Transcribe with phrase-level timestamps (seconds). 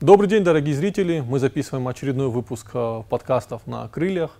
[0.00, 1.24] Добрый день, дорогие зрители.
[1.26, 4.30] Мы записываем очередной выпуск э, подкастов на крыльях.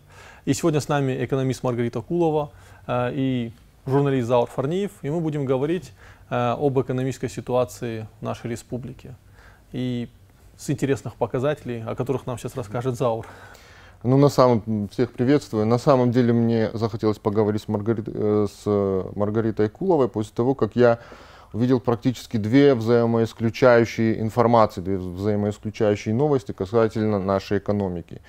[0.44, 2.52] И сегодня с нами экономист Маргарита Кулова
[2.86, 3.52] э, и
[3.84, 4.92] журналист Заур Фарниев.
[5.02, 5.90] И мы будем говорить
[6.30, 9.16] э, об экономической ситуации нашей республике.
[9.72, 10.08] И
[10.56, 13.26] с интересных показателей, о которых нам сейчас расскажет Заур.
[14.04, 15.66] Ну, на самом всех приветствую.
[15.66, 18.64] На самом деле мне захотелось поговорить с, Маргарит, с
[19.16, 21.00] Маргаритой Куловой после того, как я
[21.52, 28.20] увидел практически две взаимоисключающие информации, две взаимоисключающие новости касательно нашей экономики.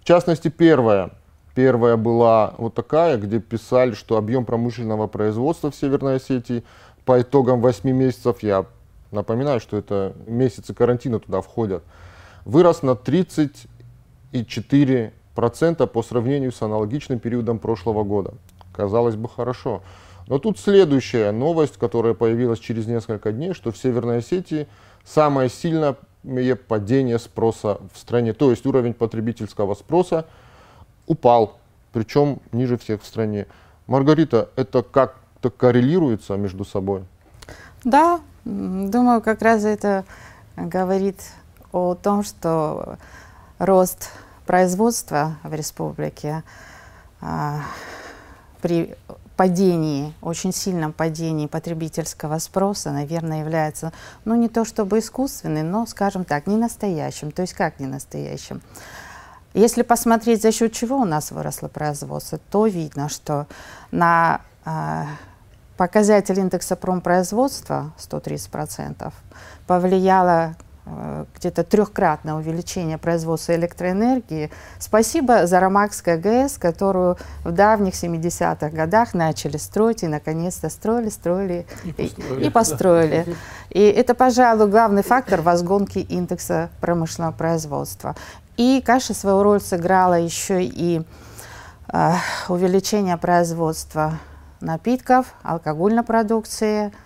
[0.00, 1.10] В частности, первая.
[1.54, 6.62] Первая была вот такая, где писали, что объем промышленного производства в Северной Осетии
[7.06, 8.66] по итогам 8 месяцев, я
[9.10, 11.82] напоминаю, что это месяцы карантина туда входят,
[12.44, 18.34] вырос на 34% по сравнению с аналогичным периодом прошлого года.
[18.74, 19.82] Казалось бы, хорошо.
[20.28, 24.66] Но тут следующая новость, которая появилась через несколько дней, что в Северной Осетии
[25.04, 25.96] самое сильное
[26.68, 28.32] падение спроса в стране.
[28.32, 30.26] То есть уровень потребительского спроса
[31.06, 31.58] упал,
[31.92, 33.46] причем ниже всех в стране.
[33.86, 37.04] Маргарита, это как-то коррелируется между собой?
[37.84, 40.04] Да, думаю, как раз это
[40.56, 41.20] говорит
[41.70, 42.96] о том, что
[43.58, 44.10] рост
[44.44, 46.42] производства в республике
[47.20, 47.60] а,
[48.60, 48.96] при
[49.36, 53.92] падении, очень сильном падении потребительского спроса, наверное, является,
[54.24, 57.30] ну, не то чтобы искусственным, но, скажем так, не настоящим.
[57.30, 58.62] То есть как не настоящим?
[59.54, 63.46] Если посмотреть, за счет чего у нас выросло производство, то видно, что
[63.90, 65.04] на э,
[65.76, 69.12] показатель индекса промпроизводства 130%
[69.66, 70.56] повлияло
[71.36, 74.50] где-то трехкратное увеличение производства электроэнергии.
[74.78, 81.92] Спасибо Зарамакской ГЭС, которую в давних 70-х годах начали строить и наконец-то строили, строили и
[81.92, 82.44] построили.
[82.44, 83.36] И, и, построили.
[83.70, 88.14] и это, пожалуй, главный фактор возгонки индекса промышленного производства.
[88.56, 91.02] И, конечно, свою роль сыграла еще и
[91.92, 92.12] э,
[92.48, 94.18] увеличение производства
[94.60, 96.92] напитков, алкогольной продукции–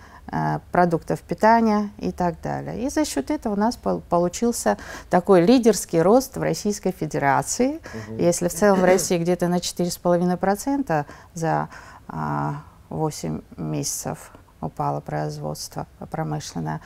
[0.71, 2.85] продуктов питания и так далее.
[2.85, 4.77] И за счет этого у нас получился
[5.09, 7.81] такой лидерский рост в Российской Федерации.
[8.09, 8.17] Угу.
[8.17, 11.69] Если в целом в России где-то на 4,5% за
[12.07, 14.31] 8 а, месяцев
[14.61, 16.81] упало производство промышленное,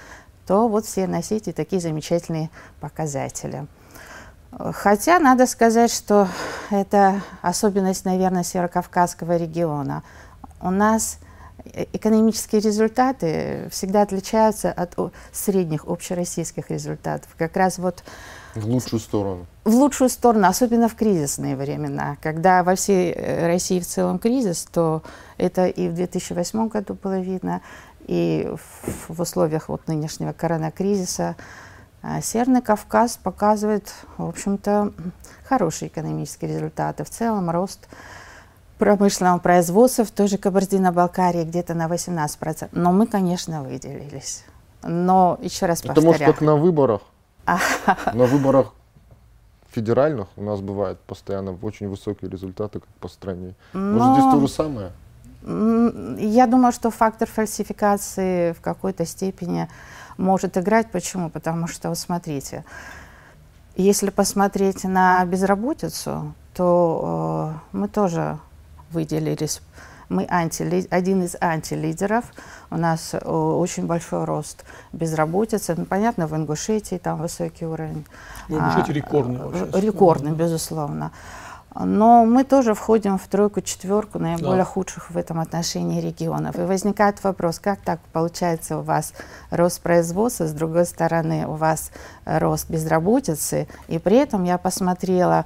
[0.48, 3.68] то вот в Северной Осетии такие замечательные показатели.
[4.58, 6.28] Хотя надо сказать, что
[6.70, 10.04] это особенность, наверное, Северокавказского региона.
[10.62, 11.20] У нас
[11.94, 14.96] экономические результаты всегда отличаются от
[15.32, 17.30] средних общероссийских результатов.
[17.38, 18.04] Как раз вот
[18.56, 19.46] в лучшую сторону.
[19.66, 22.16] В лучшую сторону, особенно в кризисные времена.
[22.22, 25.04] Когда во всей э, России в целом кризис, то
[25.38, 27.62] это и в 2008 году было видно,
[28.08, 31.36] и в, в условиях вот нынешнего коронакризиса.
[32.02, 34.94] А Северный Кавказ показывает, в общем-то,
[35.44, 37.04] хорошие экономические результаты.
[37.04, 37.90] В целом рост
[38.78, 42.70] промышленного производства в той же Кабардино-Балкарии где-то на 18%.
[42.72, 44.44] Но мы, конечно, выделились.
[44.84, 46.08] Но еще раз Это повторяю.
[46.08, 47.02] может как на выборах.
[48.14, 48.74] На выборах
[49.72, 53.54] федеральных у нас бывают постоянно очень высокие результаты как по стране.
[53.74, 54.92] Может, здесь то же самое?
[56.18, 59.70] Я думаю, что фактор фальсификации в какой-то степени
[60.18, 60.90] может играть.
[60.92, 61.30] Почему?
[61.30, 62.64] Потому что, вот смотрите,
[63.76, 68.40] если посмотреть на безработицу, то э, мы тоже
[68.92, 69.62] выделились.
[70.10, 72.26] Мы анти, один из антилидеров.
[72.70, 74.64] У нас э, очень большой рост
[74.94, 75.74] безработицы.
[75.76, 78.06] Ну, понятно, в Ингушетии там высокий уровень.
[78.48, 79.40] В Ингушетии а, рекордный.
[79.40, 79.82] Вообще.
[79.82, 81.12] Рекордный, безусловно.
[81.78, 84.66] Но мы тоже входим в тройку-четверку наиболее да.
[84.66, 86.58] худших в этом отношении регионов.
[86.58, 89.12] И возникает вопрос, как так получается у вас
[89.50, 91.92] рост производства, с другой стороны у вас
[92.24, 95.44] рост безработицы, и при этом я посмотрела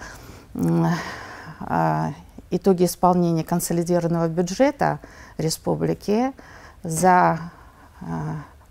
[1.62, 2.12] а,
[2.52, 5.00] итоги исполнения консолидированного бюджета
[5.38, 6.34] республики
[6.84, 7.40] за
[8.02, 8.06] э,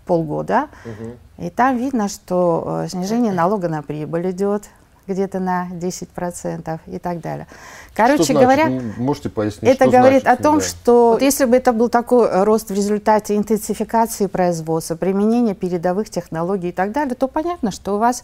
[0.05, 0.67] полгода.
[0.85, 1.45] Угу.
[1.45, 4.63] И там видно, что э, снижение налога на прибыль идет
[5.09, 7.47] где-то на 10% и так далее.
[7.95, 8.97] Короче что говоря, значит?
[8.97, 10.65] можете пояснить, это говорит значит, о том, да.
[10.65, 16.09] что вот если бы это был такой э, рост в результате интенсификации производства, применения передовых
[16.09, 18.23] технологий и так далее, то понятно, что у вас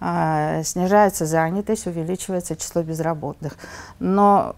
[0.00, 3.56] э, снижается занятость, увеличивается число безработных.
[3.98, 4.54] Но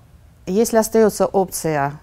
[0.47, 1.99] если остается опция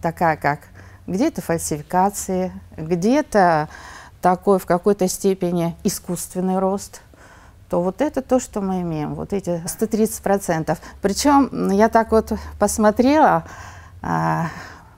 [0.00, 0.60] такая, как
[1.06, 3.68] где-то фальсификации, где-то
[4.20, 7.02] такой в какой-то степени искусственный рост,
[7.68, 10.76] то вот это то, что мы имеем, вот эти 130%.
[11.00, 13.44] Причем я так вот посмотрела,
[14.02, 14.48] а,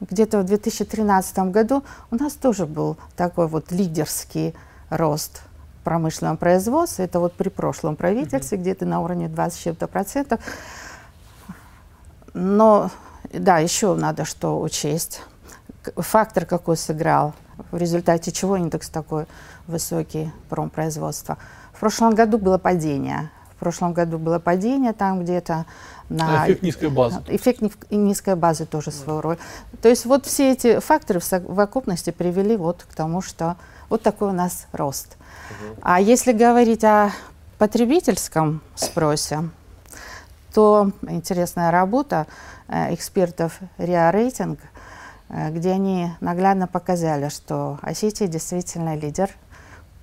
[0.01, 4.55] где-то в 2013 году у нас тоже был такой вот лидерский
[4.91, 5.43] рост
[5.85, 8.61] промышленном производстве, это вот при прошлом правительстве, mm-hmm.
[8.61, 10.41] где-то на уровне 20 чем-то процентов.
[12.35, 12.91] Но,
[13.33, 15.23] да, еще надо что учесть.
[15.97, 17.35] Фактор какой сыграл,
[17.71, 19.27] в результате чего индекс такой
[19.67, 21.39] высокий промпроизводства.
[21.73, 23.31] В прошлом году было падение.
[23.57, 25.67] В прошлом году было падение там где-то
[26.09, 26.47] на...
[26.47, 27.23] Эффект низкой базы.
[27.29, 28.93] Эффект низкой базы тоже да.
[28.93, 29.39] свою роль.
[29.81, 33.57] То есть вот все эти факторы в совокупности привели вот к тому, что
[33.89, 35.17] вот такой у нас рост.
[35.51, 35.81] Угу.
[35.83, 37.11] А если говорить о
[37.59, 39.49] потребительском спросе,
[40.53, 42.27] то интересная работа
[42.69, 44.61] э, экспертов РИА Рейтинг,
[45.29, 49.31] э, где они наглядно показали, что Осетия действительно лидер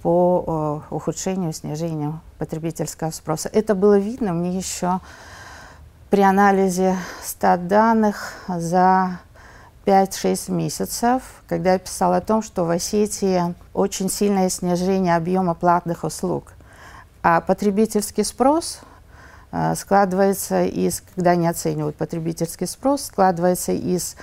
[0.02, 3.50] по э, ухудшению, снижению потребительского спроса.
[3.52, 5.00] Это было видно мне еще
[6.10, 9.20] при анализе стат данных за
[9.86, 16.04] 5-6 месяцев, когда я писала о том, что в Осетии очень сильное снижение объема платных
[16.04, 16.54] услуг.
[17.22, 18.82] А потребительский спрос
[19.76, 24.16] складывается из, когда они оценивают потребительский спрос, складывается из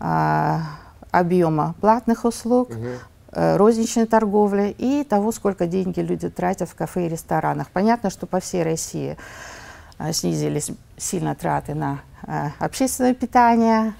[0.00, 0.58] э,
[1.12, 2.88] объема платных услуг, угу.
[3.32, 7.70] э, розничной торговли и того, сколько деньги люди тратят в кафе и ресторанах.
[7.70, 9.16] Понятно, что по всей России
[9.98, 13.92] э, снизились сильно траты на э, общественное питание, э,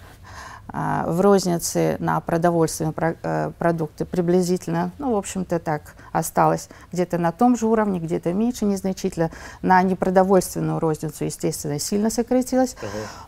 [0.72, 7.56] в рознице на продовольственные э, продукты приблизительно, ну, в общем-то, так осталось где-то на том
[7.56, 9.30] же уровне, где-то меньше незначительно.
[9.60, 12.76] На непродовольственную розницу, естественно, сильно сократилось.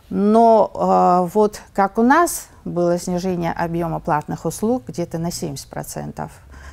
[0.09, 6.29] Но вот как у нас было снижение объема платных услуг где-то на 70%,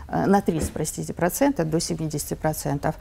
[0.09, 2.95] на 30, простите, процентов до 70%.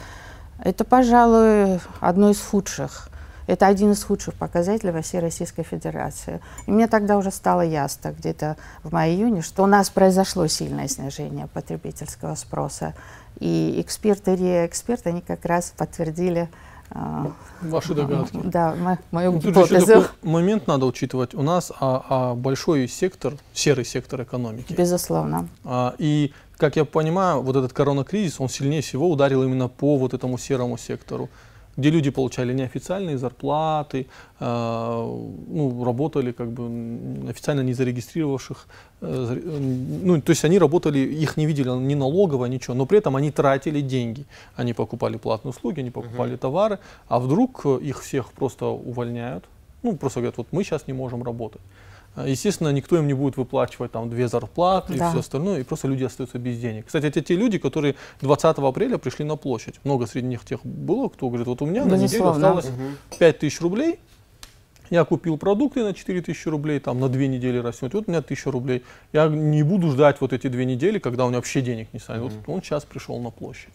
[0.59, 3.09] Это, пожалуй, одно из худших
[3.47, 6.39] это один из худших показателей во всей Российской Федерации.
[6.67, 11.47] И мне тогда уже стало ясно, где-то в мае-июне, что у нас произошло сильное снижение
[11.47, 12.93] потребительского спроса.
[13.39, 16.49] И эксперты, реэксперты, они как раз подтвердили
[16.93, 18.39] а, Ваши догадки.
[18.43, 18.75] Да,
[19.11, 19.93] мою ну, гипотезу.
[19.93, 21.33] Тут момент надо учитывать.
[21.33, 24.73] У нас а, а большой сектор, серый сектор экономики.
[24.73, 25.47] Безусловно.
[25.63, 30.13] А, и, как я понимаю, вот этот коронакризис, он сильнее всего ударил именно по вот
[30.13, 31.29] этому серому сектору
[31.77, 34.07] где люди получали неофициальные зарплаты,
[34.39, 38.67] э, ну, работали как бы официально не зарегистрировавших,
[39.01, 39.39] э,
[40.03, 43.31] ну, то есть они работали, их не видели ни налогово, ничего, но при этом они
[43.31, 44.25] тратили деньги.
[44.55, 46.37] Они покупали платные услуги, они покупали uh-huh.
[46.37, 49.43] товары, а вдруг их всех просто увольняют,
[49.83, 51.61] ну, просто говорят, вот мы сейчас не можем работать.
[52.15, 55.07] А, естественно, никто им не будет выплачивать там две зарплаты да.
[55.07, 56.87] и все остальное, и просто люди остаются без денег.
[56.87, 59.79] Кстати, это те люди, которые 20 апреля пришли на площадь.
[59.83, 63.17] Много среди них тех было, кто говорит, вот у меня на неделю осталось угу.
[63.17, 63.99] 5 тысяч рублей,
[64.91, 68.19] я купил продукты на 4 тысячи рублей, там на две недели растет, вот у меня
[68.19, 68.83] 1000 рублей.
[69.13, 72.23] Я не буду ждать вот эти две недели, когда у меня вообще денег не станет.
[72.23, 72.43] Mm.
[72.45, 73.73] Вот он сейчас пришел на площадь.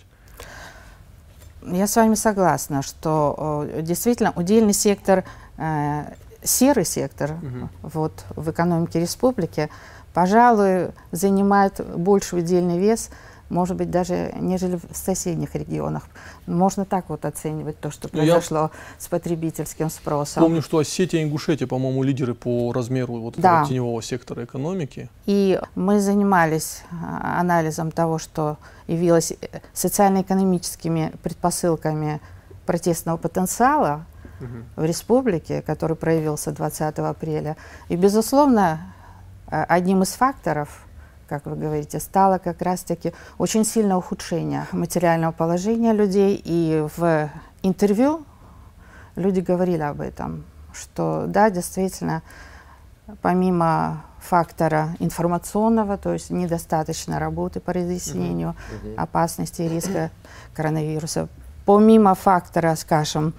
[1.63, 5.25] Я с вами согласна, что действительно удельный сектор
[5.57, 6.05] э,
[6.43, 7.69] серый сектор угу.
[7.83, 9.71] вот, в экономике республики,
[10.15, 13.11] пожалуй, занимает больший удельный вес,
[13.49, 16.05] может быть, даже нежели в соседних регионах.
[16.47, 20.43] Можно так вот оценивать то, что ну, произошло Я с потребительским спросом.
[20.43, 23.59] Помню, что Осетия и Ингушетия, по-моему, лидеры по размеру вот да.
[23.59, 25.09] этого теневого сектора экономики.
[25.27, 32.21] И мы занимались а, анализом того, что явилось э, социально-экономическими предпосылками
[32.67, 34.07] протестного потенциала,
[34.77, 37.57] в республике, который проявился 20 апреля.
[37.89, 38.95] И, безусловно,
[39.51, 40.85] э, одним из факторов,
[41.29, 46.41] как вы говорите, стало как раз-таки очень сильное ухудшение материального положения людей.
[46.45, 47.31] И в
[47.63, 48.25] интервью
[49.17, 52.23] люди говорили об этом, что да, действительно,
[53.23, 58.57] помимо фактора информационного, то есть недостаточно работы по разъяснению.
[58.83, 58.95] Uh-huh.
[58.97, 60.11] опасности и риска
[60.53, 61.29] коронавируса,
[61.65, 63.35] помимо фактора, скажем,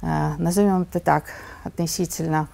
[0.00, 1.24] назовем это так,
[1.64, 2.48] относительно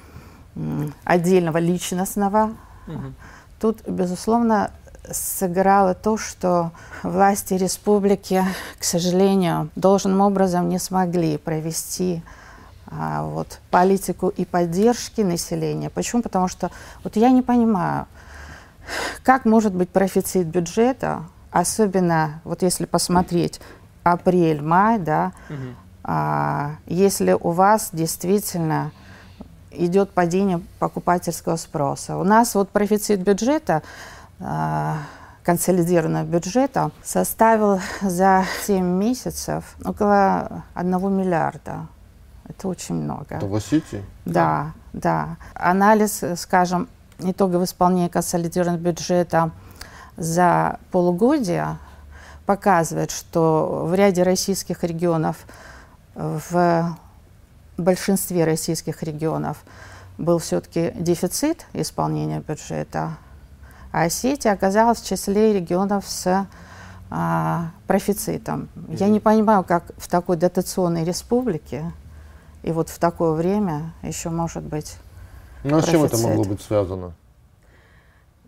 [1.05, 2.55] отдельного личностного.
[2.87, 3.13] Угу.
[3.61, 4.71] Тут, безусловно,
[5.11, 6.73] сыграло то, что
[7.03, 8.45] власти республики,
[8.79, 12.23] к сожалению, должным образом не смогли провести
[12.87, 15.91] а, вот, политику и поддержки населения.
[15.91, 16.23] Почему?
[16.23, 16.71] Потому что
[17.03, 18.07] вот я не понимаю,
[19.23, 23.61] как может быть профицит бюджета, особенно вот если посмотреть
[24.05, 25.84] апрель-май, да, угу
[26.87, 28.93] если у вас действительно
[29.71, 32.17] идет падение покупательского спроса.
[32.17, 33.83] У нас вот профицит бюджета,
[34.41, 34.99] а,
[35.43, 41.87] консолидированного бюджета, составил за 7 месяцев около 1 миллиарда.
[42.49, 43.37] Это очень много.
[43.37, 44.05] Это в Осетии?
[44.25, 45.37] Да, да.
[45.55, 49.51] Анализ, скажем, итогов исполнения консолидированного бюджета
[50.17, 51.79] за полугодие
[52.47, 55.47] показывает, что в ряде российских регионов,
[56.15, 56.97] в
[57.77, 59.65] большинстве российских регионов
[60.19, 63.17] был все-таки дефицит исполнения бюджета,
[63.93, 66.47] а Осетия оказалась в числе регионов с
[67.11, 68.69] а, профицитом.
[68.75, 68.97] Mm-hmm.
[68.99, 71.93] Я не понимаю, как в такой дотационной республике
[72.63, 74.97] и вот в такое время еще может быть.
[75.63, 77.13] Ну а с чем это могло быть связано?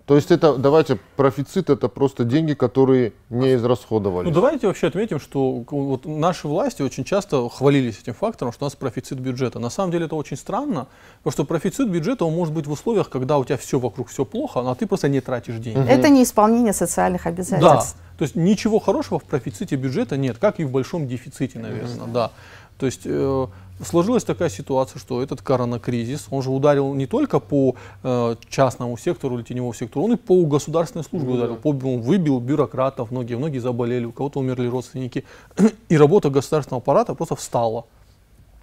[0.07, 4.29] То есть это, давайте, профицит это просто деньги, которые не израсходовались.
[4.29, 8.67] Ну давайте вообще отметим, что вот наши власти очень часто хвалились этим фактором, что у
[8.67, 9.59] нас профицит бюджета.
[9.59, 10.87] На самом деле это очень странно,
[11.19, 14.25] потому что профицит бюджета он может быть в условиях, когда у тебя все вокруг все
[14.25, 15.79] плохо, а ты просто не тратишь деньги.
[15.79, 15.89] Угу.
[15.89, 17.97] Это не исполнение социальных обязательств.
[17.97, 22.05] Да, то есть ничего хорошего в профиците бюджета нет, как и в большом дефиците, наверное,
[22.05, 22.13] угу.
[22.13, 22.31] да.
[22.79, 23.47] То есть э,
[23.85, 29.37] сложилась такая ситуация, что этот коронакризис, он же ударил не только по э, частному сектору
[29.37, 31.37] или теневому сектору, он и по государственной службе mm-hmm.
[31.37, 31.56] ударил.
[31.56, 35.25] По, он выбил бюрократов, многие, многие заболели, у кого-то умерли родственники.
[35.88, 37.85] И работа государственного аппарата просто встала.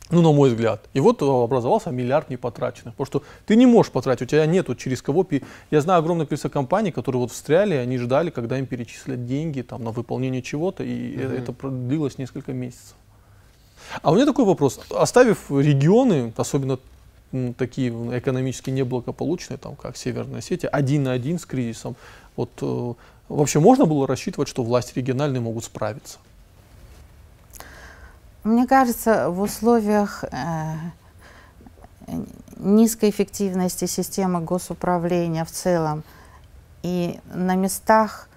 [0.10, 0.82] Ну, на мой взгляд.
[0.94, 2.94] И вот образовался миллиард непотраченных.
[2.94, 5.26] Потому что ты не можешь потратить, у тебя нет вот через кого...
[5.72, 9.84] Я знаю огромное количество компаний, которые вот встряли, они ждали, когда им перечислят деньги там,
[9.84, 11.40] на выполнение чего-то, и mm-hmm.
[11.40, 12.96] это продлилось несколько месяцев.
[14.02, 14.80] А у меня такой вопрос.
[14.90, 16.80] Оставив регионы, особенно
[17.58, 21.96] такие экономически неблагополучные, там, как Северная Осетия, один на один с кризисом,
[22.36, 22.94] вот э,
[23.28, 26.20] вообще можно было рассчитывать, что власти региональные могут справиться?
[28.44, 30.74] Мне кажется, в условиях э,
[32.58, 36.04] низкой эффективности системы госуправления в целом
[36.84, 38.28] и на местах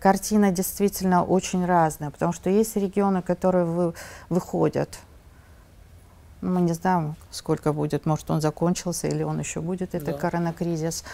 [0.00, 3.94] картина действительно очень разная, потому что есть регионы, которые вы,
[4.28, 4.98] выходят.
[6.40, 10.18] Ну, мы не знаем, сколько будет, может, он закончился или он еще будет, это да.
[10.18, 11.04] коронакризис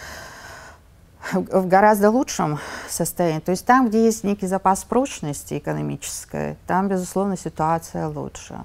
[1.33, 3.39] в гораздо лучшем состоянии.
[3.39, 8.59] То есть там, где есть некий запас прочности экономической, там, безусловно, ситуация лучше.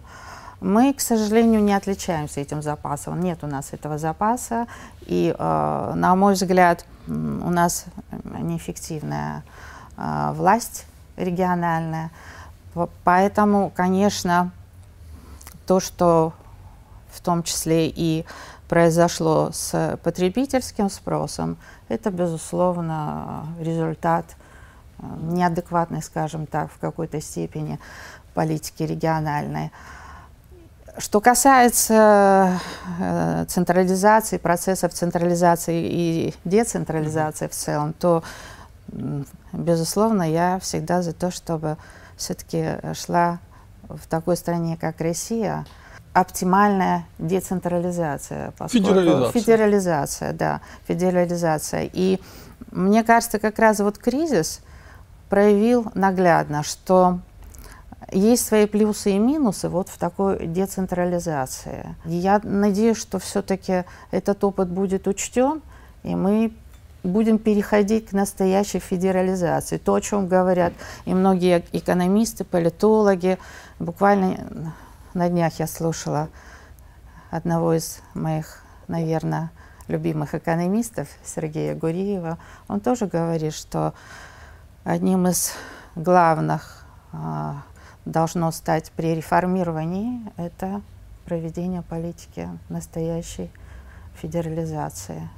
[0.60, 3.20] Мы, к сожалению, не отличаемся этим запасом.
[3.20, 4.66] Нет у нас этого запаса.
[5.06, 7.86] И, э, на мой взгляд, у нас
[8.24, 9.42] неэффективная а,
[10.34, 12.10] власть региональная.
[13.04, 14.52] Поэтому, конечно,
[15.66, 16.32] то, что
[17.10, 18.24] в том числе и
[18.68, 21.56] произошло с потребительским спросом,
[21.88, 24.24] это, безусловно, результат
[24.98, 27.80] э, неадекватной, скажем так, в какой-то степени
[28.32, 29.72] политики региональной.
[30.98, 32.60] Что касается
[33.00, 38.22] э, централизации, процессов централизации и децентрализации в целом, то
[39.52, 41.76] безусловно, я всегда за то, чтобы
[42.16, 43.38] все-таки шла
[43.88, 45.66] в такой стране, как Россия,
[46.12, 48.52] оптимальная децентрализация.
[48.68, 49.32] Федерализация.
[49.32, 51.88] Федерализация, да, федерализация.
[51.92, 52.20] И
[52.70, 54.60] мне кажется, как раз вот кризис
[55.28, 57.20] проявил наглядно, что
[58.10, 61.94] есть свои плюсы и минусы вот в такой децентрализации.
[62.04, 65.62] Я надеюсь, что все-таки этот опыт будет учтен,
[66.02, 66.52] и мы
[67.02, 69.78] будем переходить к настоящей федерализации.
[69.78, 70.72] То, о чем говорят
[71.04, 73.38] и многие экономисты, политологи.
[73.78, 74.72] Буквально
[75.14, 76.28] на днях я слушала
[77.30, 79.50] одного из моих, наверное,
[79.88, 82.38] любимых экономистов, Сергея Гуриева.
[82.68, 83.94] Он тоже говорит, что
[84.84, 85.52] одним из
[85.96, 87.52] главных э,
[88.04, 90.82] должно стать при реформировании это
[91.24, 93.50] проведение политики настоящей
[94.14, 95.28] федерализации.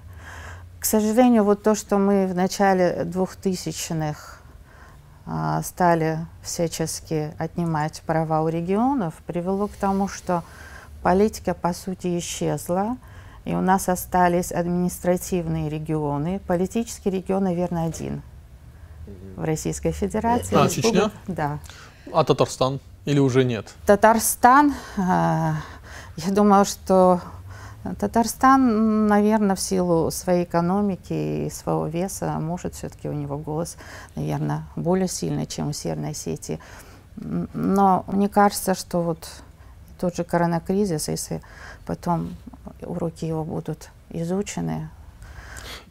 [0.82, 4.38] К сожалению, вот то, что мы в начале 2000-х
[5.24, 10.42] а, стали всячески отнимать права у регионов, привело к тому, что
[11.04, 12.96] политика, по сути, исчезла,
[13.44, 16.40] и у нас остались административные регионы.
[16.48, 18.20] Политический регион, наверное, один
[19.36, 20.56] в Российской Федерации.
[20.56, 21.12] А, Чечня?
[21.28, 21.60] Да.
[22.12, 22.80] А Татарстан?
[23.04, 23.72] Или уже нет?
[23.86, 25.00] Татарстан, э,
[26.16, 27.20] я думаю, что
[27.98, 33.76] Татарстан, наверное, в силу своей экономики и своего веса, может, все-таки у него голос,
[34.14, 36.60] наверное, более сильный, чем у Северной Осетии.
[37.16, 39.28] Но мне кажется, что вот
[39.98, 41.42] тот же коронакризис, если
[41.84, 42.36] потом
[42.82, 44.88] уроки его будут изучены,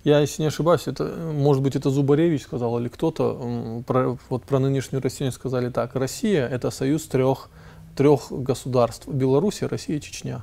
[0.04, 4.58] я, если не ошибаюсь, это, может быть, это Зубаревич сказал или кто-то, про, вот про
[4.58, 5.96] нынешнюю Россию сказали так.
[5.96, 7.50] Россия– это союз трех,
[7.96, 9.08] трех государств.
[9.08, 10.42] Белоруссия, Россия и Чечня.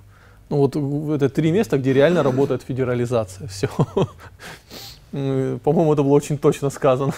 [0.49, 3.49] Ну вот это три места, где реально работает федерализация.
[3.49, 3.69] Все.
[5.11, 7.12] По-моему, это было очень точно сказано.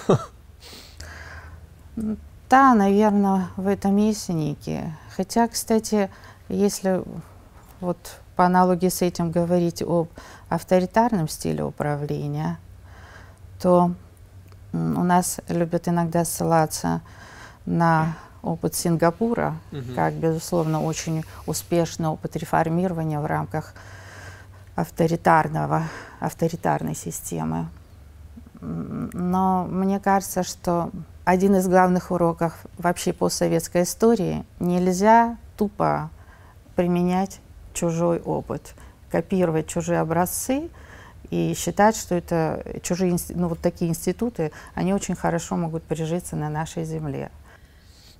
[1.96, 4.96] Да, наверное, в этом есть некие.
[5.16, 6.10] Хотя, кстати,
[6.48, 7.02] если
[7.80, 7.96] вот
[8.34, 10.08] по аналогии с этим говорить об
[10.48, 12.58] авторитарном стиле управления,
[13.60, 13.92] то
[14.72, 17.02] у нас любят иногда ссылаться
[17.66, 19.94] на опыт Сингапура, Мгм.
[19.94, 23.74] как, безусловно, очень успешный опыт реформирования в рамках
[24.76, 25.84] авторитарного,
[26.20, 27.68] авторитарной системы.
[28.60, 30.90] Но мне кажется, что
[31.24, 36.10] один из главных уроков вообще постсоветской истории нельзя тупо
[36.76, 37.40] применять
[37.72, 38.74] чужой опыт,
[39.10, 40.70] копировать чужие образцы
[41.30, 46.48] и считать, что это чужие, ну вот такие институты, они очень хорошо могут прижиться на
[46.48, 47.30] нашей земле.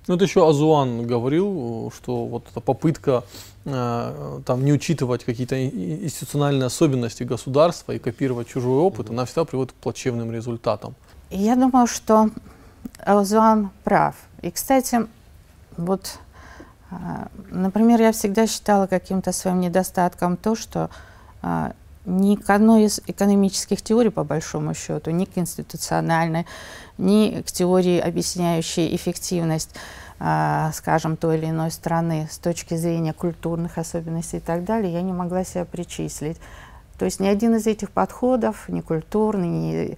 [0.07, 3.23] Ну, это еще Азуан говорил, что вот эта попытка
[3.65, 9.73] э, там не учитывать какие-то институциональные особенности государства и копировать чужой опыт, она всегда приводит
[9.73, 10.95] к плачевным результатам.
[11.29, 12.29] Я думаю, что
[13.05, 14.15] Аузуан прав.
[14.41, 15.07] И, кстати,
[15.77, 16.19] вот,
[16.89, 20.89] а, например, я всегда считала каким-то своим недостатком то, что
[21.43, 21.73] а,
[22.05, 26.45] ни к одной из экономических теорий, по большому счету, ни к институциональной,
[27.01, 29.75] ни к теории, объясняющей эффективность,
[30.19, 35.01] а, скажем, той или иной страны с точки зрения культурных особенностей и так далее, я
[35.01, 36.37] не могла себя причислить.
[36.99, 39.97] То есть ни один из этих подходов, ни культурный, ни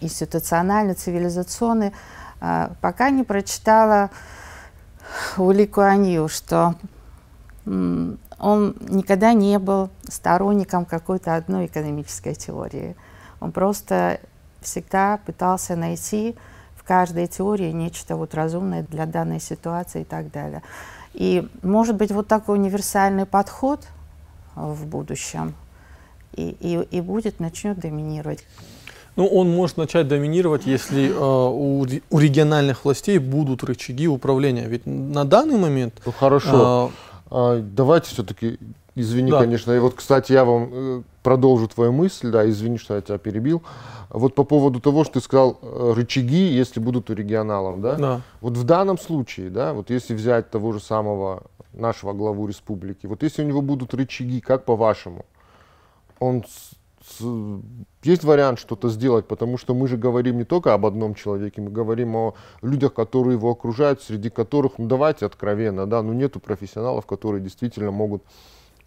[0.00, 1.92] институциональный, цивилизационный,
[2.40, 4.10] а, пока не прочитала
[5.36, 6.76] у Ли Куан Ю, что
[7.66, 12.94] он никогда не был сторонником какой-то одной экономической теории.
[13.40, 14.20] Он просто
[14.60, 16.34] всегда пытался найти
[16.76, 20.62] в каждой теории нечто вот разумное для данной ситуации и так далее.
[21.14, 23.86] И, может быть, вот такой универсальный подход
[24.54, 25.54] в будущем
[26.34, 28.44] и, и, и будет, начнет доминировать.
[29.16, 34.66] Ну, он может начать доминировать, если э, у, у региональных властей будут рычаги управления.
[34.68, 36.92] Ведь на данный момент Ну хорошо.
[36.92, 38.58] э, А, давайте все-таки,
[39.00, 39.38] извини, Да.
[39.40, 43.18] конечно, и вот, кстати, я вам э, продолжу твою мысль, да, извини, что я тебя
[43.18, 43.62] перебил.
[44.10, 47.94] Вот по поводу того, что ты сказал, э, рычаги, если будут у регионалов, да?
[47.96, 48.20] да.
[48.40, 53.22] Вот в данном случае, да, вот если взять того же самого нашего главу республики, вот
[53.22, 55.24] если у него будут рычаги, как по-вашему,
[56.18, 57.60] он с- с-
[58.02, 61.70] есть вариант что-то сделать, потому что мы же говорим не только об одном человеке, мы
[61.70, 67.06] говорим о людях, которые его окружают, среди которых, ну давайте откровенно, да, ну нету профессионалов,
[67.06, 68.22] которые действительно могут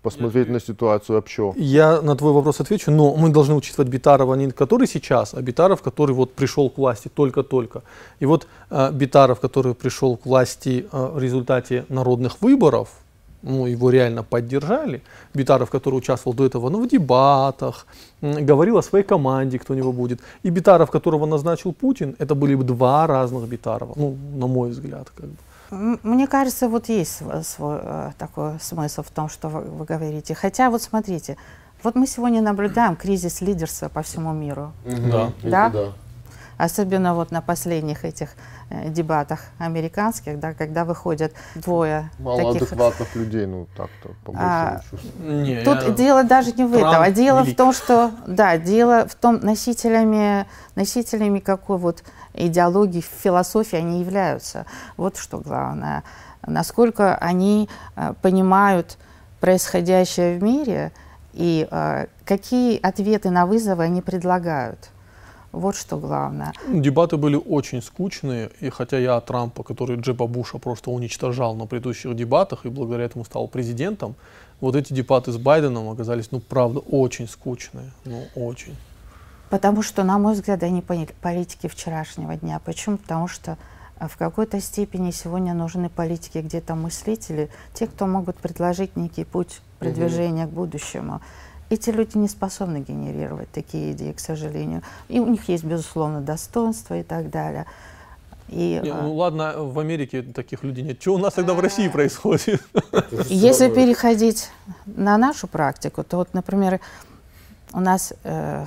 [0.02, 1.54] посмотреть на ситуацию общо.
[1.58, 5.82] Я на твой вопрос отвечу, но мы должны учитывать Битарова не который сейчас, а Битаров,
[5.82, 7.82] который вот пришел к власти только-только.
[8.22, 12.90] И вот э, Битаров, который пришел к власти э, в результате народных выборов,
[13.44, 15.02] ну, его реально поддержали.
[15.34, 17.86] Битаров, который участвовал до этого ну, в дебатах,
[18.22, 20.20] говорил о своей команде, кто у него будет.
[20.46, 25.12] И Битаров, которого назначил Путин, это были бы два разных Битарова, ну, на мой взгляд.
[25.16, 25.36] Как бы.
[25.72, 30.36] Мне кажется, вот есть св- свой э, такой смысл в том, что вы, вы говорите.
[30.36, 31.38] Хотя вот смотрите,
[31.82, 34.74] вот мы сегодня наблюдаем кризис лидерства по всему миру.
[34.86, 35.32] Да.
[35.42, 35.72] Это Да?
[36.58, 38.36] Особенно вот на последних этих
[38.90, 42.70] дебатах американских, да, когда выходят двое Мало таких.
[42.72, 44.82] адекватных людей, ну так-то, по А.
[45.20, 47.54] Не, Тут я- дело даже не в Трамп этом, а дело велик.
[47.54, 52.04] в том, что, да, дело в том, носителями, носителями какой вот
[52.34, 54.66] идеологии, философии они являются.
[54.98, 56.04] Вот что главное.
[56.46, 58.98] Насколько они э, понимают
[59.40, 60.92] происходящее в мире
[61.34, 64.90] и э, какие ответы на вызовы они предлагают.
[65.52, 66.54] Вот что главное.
[66.68, 72.16] Дебаты были очень скучные, и хотя я Трампа, который Джеба Буша просто уничтожал на предыдущих
[72.16, 74.16] дебатах и благодаря этому стал президентом,
[74.62, 78.78] вот эти дебаты с Байденом оказались, ну, правда, очень скучные, ну, очень.
[79.50, 82.62] Потому что, на мой взгляд, они политики вчерашнего дня.
[82.64, 82.98] Почему?
[82.98, 83.58] Потому что
[84.00, 89.60] э, в какой-то степени сегодня нужны политики, где-то мыслители, те, кто могут предложить некий путь
[89.80, 91.20] продвижения к будущему.
[91.72, 94.82] Эти люди не способны генерировать такие идеи, к сожалению.
[95.08, 97.66] И у них есть, безусловно, достоинства и так далее.
[98.50, 101.02] И, Не, э, ну ладно, в Америке таких людей нет.
[101.02, 102.62] Что у нас тогда в России происходит?
[103.30, 104.50] Если переходить
[104.86, 106.82] на нашу практику, то вот, например,
[107.72, 108.66] у нас э,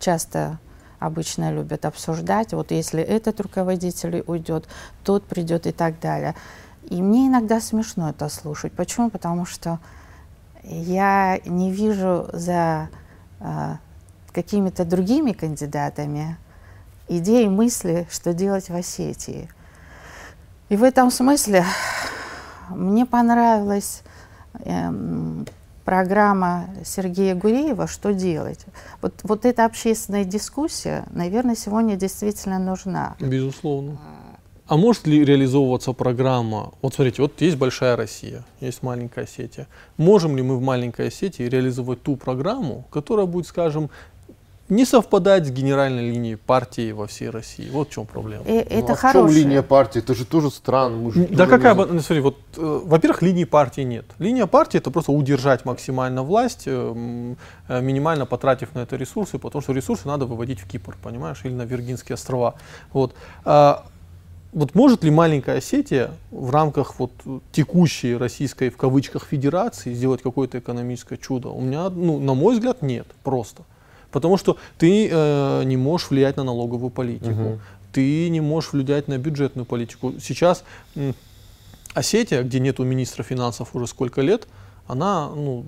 [0.00, 0.58] часто
[0.98, 4.66] обычно любят обсуждать, вот если этот руководитель уйдет,
[5.04, 6.34] тот придет и так далее.
[6.90, 8.72] И мне иногда смешно это слушать.
[8.72, 9.10] Почему?
[9.10, 9.78] Потому что
[10.64, 12.88] я не вижу за
[13.40, 13.76] э,
[14.32, 16.36] какими-то другими кандидатами
[17.08, 19.48] идеи, мысли, что делать в Осетии.
[20.68, 21.64] И в этом смысле
[22.70, 24.02] мне понравилась
[24.64, 25.46] эм,
[25.84, 28.64] программа Сергея Гуреева «Что делать?».
[29.02, 33.16] Вот, вот эта общественная дискуссия, наверное, сегодня действительно нужна.
[33.20, 33.98] Безусловно.
[34.66, 36.72] А может ли реализовываться программа?
[36.82, 39.66] Вот смотрите, вот есть большая Россия, есть маленькая Осетия.
[39.96, 43.90] Можем ли мы в маленькой Осетии реализовать ту программу, которая будет, скажем,
[44.68, 47.68] не совпадает с генеральной линией партии во всей России.
[47.70, 48.44] Вот в чем проблема.
[48.44, 49.24] И, это ну, а хорошее.
[49.24, 49.98] в чем линия партии?
[49.98, 50.96] Это же тоже странно.
[50.96, 54.06] Мы же Да тоже какая, не бы- смотри, вот, э, во-первых, линии партии нет.
[54.18, 57.34] Линия партии это просто удержать максимально власть, э,
[57.68, 61.52] э, минимально потратив на это ресурсы, потому что ресурсы надо выводить в Кипр, понимаешь, или
[61.52, 62.54] на Виргинские острова.
[62.92, 63.14] Вот.
[63.44, 63.84] А,
[64.52, 67.12] вот может ли маленькая Осетия в рамках вот
[67.52, 71.48] текущей российской в кавычках федерации сделать какое-то экономическое чудо?
[71.48, 73.62] У меня, ну, на мой взгляд, нет, просто.
[74.10, 77.60] Потому что ты э, не можешь влиять на налоговую политику, Мгм.
[77.92, 80.14] ты не можешь влиять на бюджетную политику.
[80.20, 80.64] Сейчас
[81.94, 84.46] Осетия, где нету министра финансов уже сколько лет,
[84.92, 85.64] она, ну,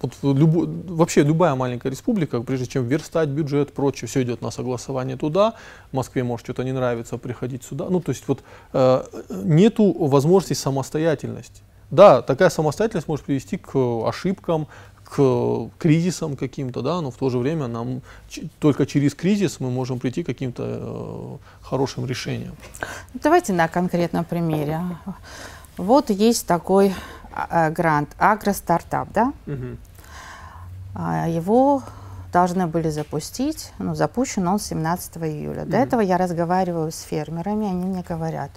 [0.00, 4.50] вот в любо- вообще любая маленькая республика, прежде чем верстать бюджет, прочее, все идет на
[4.50, 5.54] согласование туда.
[5.92, 7.86] Москве может что-то не нравится, приходить сюда.
[7.90, 8.42] Ну, то есть вот
[8.72, 11.62] э, нету возможности самостоятельности.
[11.90, 14.66] Да, такая самостоятельность может привести к ошибкам,
[15.04, 18.00] к кризисам каким-то, да, но в то же время нам
[18.60, 22.54] только через кризис мы можем прийти к каким-то э, хорошим решениям.
[23.14, 24.80] Давайте на конкретном примере.
[25.76, 26.94] Вот есть такой
[27.70, 29.32] грант «Агростартап», да?
[30.94, 31.82] А, Его
[32.32, 35.64] должны были запустить, ну, запущен он 17 июля.
[35.64, 35.86] До Мгм.
[35.86, 38.50] этого я разговариваю с фермерами, они мне говорят,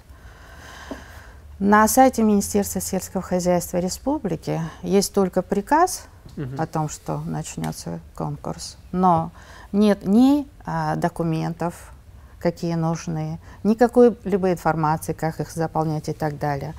[1.58, 6.06] на сайте Министерства сельского хозяйства республики есть только приказ
[6.36, 6.60] Мгм.
[6.60, 9.30] о том, что начнется конкурс, но
[9.72, 11.92] нет ни а, документов,
[12.40, 16.74] какие нужны, никакой-либо информации, как их заполнять и так далее.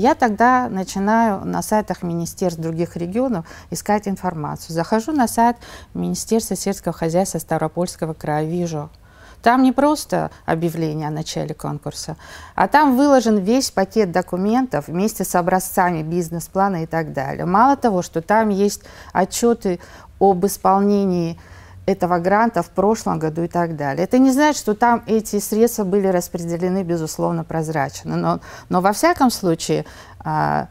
[0.00, 4.74] Я тогда начинаю на сайтах министерств других регионов искать информацию.
[4.74, 5.58] Захожу на сайт
[5.92, 8.88] Министерства сельского хозяйства Ставропольского края, вижу,
[9.42, 12.16] там не просто объявление о начале конкурса,
[12.54, 17.44] а там выложен весь пакет документов вместе с образцами бизнес-плана и так далее.
[17.44, 18.82] Мало того, что там есть
[19.12, 19.80] отчеты
[20.18, 21.38] об исполнении
[21.90, 24.04] этого гранта в прошлом году и так далее.
[24.04, 28.16] Это не значит, что там эти средства были распределены, безусловно, прозрачно.
[28.16, 29.84] Но, но во всяком случае,
[30.24, 30.68] а,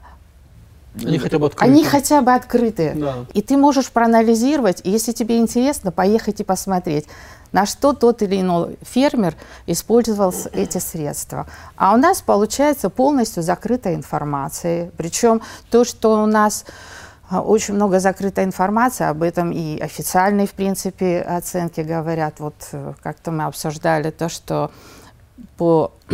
[0.95, 1.71] Они хотя бы открыты.
[1.71, 2.93] они хотя бы открыты.
[2.95, 3.25] Да.
[3.33, 7.05] И ты можешь проанализировать, и если тебе интересно, поехать и посмотреть,
[7.51, 11.47] на что тот или иной фермер использовал эти средства.
[11.77, 14.91] А у нас получается полностью закрытая информация.
[14.97, 16.65] Причем то, что у нас
[17.31, 22.39] очень много закрытой информации, об этом и официальные, в принципе, оценки говорят.
[22.39, 24.71] Вот э, как-то мы обсуждали то, что
[25.57, 25.93] по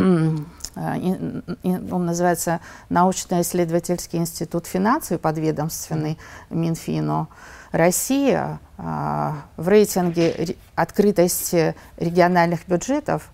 [0.75, 6.17] а, ин- он называется научно-исследовательский институт финансовый подведомственный
[6.49, 7.29] Минфину.
[7.71, 13.29] Россия а, в рейтинге ре- открытости региональных бюджетов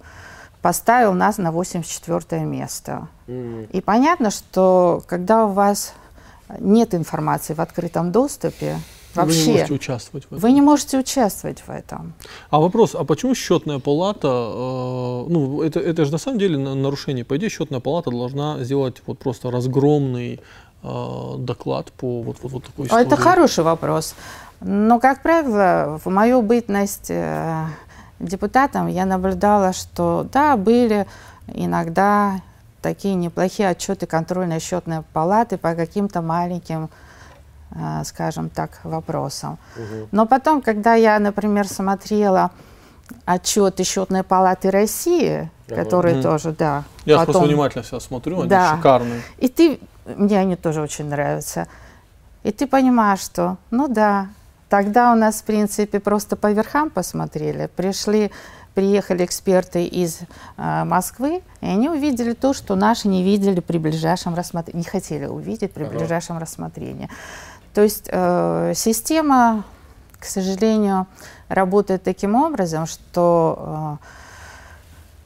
[0.61, 3.07] поставил нас на 84 место.
[3.71, 5.93] И понятно, что когда у вас
[6.59, 8.77] нет информации в открытом доступе,
[9.15, 10.39] Вы не вообще можете участвовать в этом.
[10.39, 12.13] вы не можете участвовать в этом.
[12.49, 16.75] А вопрос, а почему счетная палата, э, ну это, это же на самом деле на-
[16.75, 17.23] нарушение.
[17.25, 20.39] По идее, счетная палата должна сделать вот просто разгромный
[20.83, 24.15] э, доклад по вот, вот, вот такой А Это хороший вопрос.
[24.61, 27.65] Но, как правило, в мою бытность э,
[28.19, 31.05] депутатом я наблюдала, что да, были
[31.47, 32.41] иногда
[32.81, 36.89] такие неплохие отчеты контрольной счетной палаты по каким-то маленьким,
[37.71, 39.57] э, скажем так, вопросам.
[39.75, 40.07] Мгм.
[40.11, 42.51] Но потом, когда я, например, смотрела
[43.25, 45.83] отчеты счетной палаты России, Ага.
[45.83, 46.23] которые Мгм.
[46.23, 48.75] тоже, да, Я просто потом- внимательно сейчас смотрю, они Да.
[48.77, 49.21] шикарные.
[49.37, 51.67] и ты, мне они тоже очень нравятся.
[52.43, 54.27] И ты понимаешь, что, ну да,
[54.69, 57.69] тогда у нас, в принципе, просто по верхам посмотрели.
[57.75, 58.31] Пришли,
[58.73, 60.19] приехали эксперты из
[60.57, 65.25] э, Москвы, и они увидели то, что наши не видели при ближайшем рассмотрении, не хотели
[65.25, 65.97] увидеть при Ага.
[65.97, 67.09] ближайшем рассмотрении.
[67.73, 69.63] То есть э, система,
[70.19, 71.07] к сожалению,
[71.49, 73.97] работает таким образом, что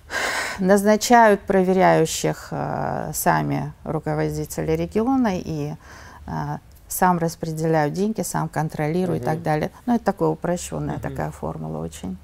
[0.10, 5.74] э, назначают проверяющих э, сами руководители региона и
[6.28, 6.32] э,
[6.88, 9.34] сам распределяют деньги, сам контролируют и Мгм.
[9.34, 9.72] так далее.
[9.86, 11.02] Ну, это такая упрощенная Мгм.
[11.02, 12.18] такая формула очень.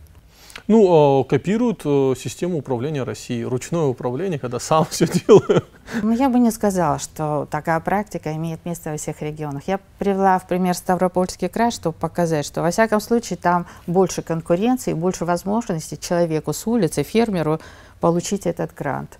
[0.67, 5.63] Ну, э, копируют э, систему управления России, ручное управление, когда сам все делаю.
[6.02, 9.67] Ну, я бы не сказала, что такая практика имеет место во всех регионах.
[9.67, 14.93] Я привела в пример Ставропольский край, чтобы показать, что во всяком случае там больше конкуренции,
[14.93, 17.60] больше возможностей человеку с улицы, фермеру
[18.00, 19.19] получить этот грант.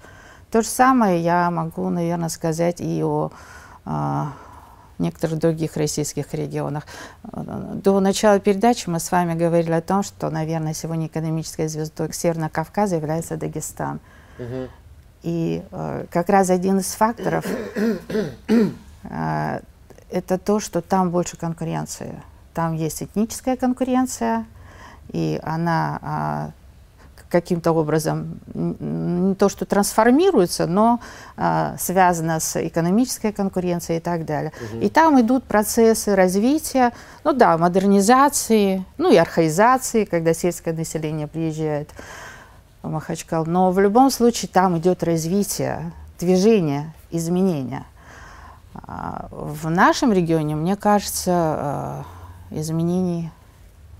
[0.52, 3.32] То же самое я могу, наверное, сказать и о
[3.86, 4.34] а,
[5.02, 6.86] некоторых других российских регионах.
[7.24, 12.50] До начала передачи мы с вами говорили о том, что, наверное, сегодня экономической звездой Северного
[12.50, 14.00] Кавказа является Дагестан.
[14.38, 14.70] Мгм.
[15.24, 17.46] И э, как раз один из факторов
[18.48, 19.60] э,
[20.10, 22.22] это то, что там больше конкуренции.
[22.54, 24.46] Там есть этническая конкуренция,
[25.10, 26.52] и она а,
[27.32, 31.00] каким-то образом не то что трансформируется, но
[31.38, 34.52] а, связана с экономической конкуренцией и так далее.
[34.74, 34.82] Угу.
[34.82, 36.92] И там идут процессы развития,
[37.24, 41.90] ну да, модернизации, ну и архаизации, когда сельское население приезжает
[42.84, 43.46] в Махачкал.
[43.46, 47.86] Но в любом случае там идет развитие, движение, изменения.
[48.74, 52.04] А, в нашем регионе, мне кажется, а,
[52.52, 53.32] изменений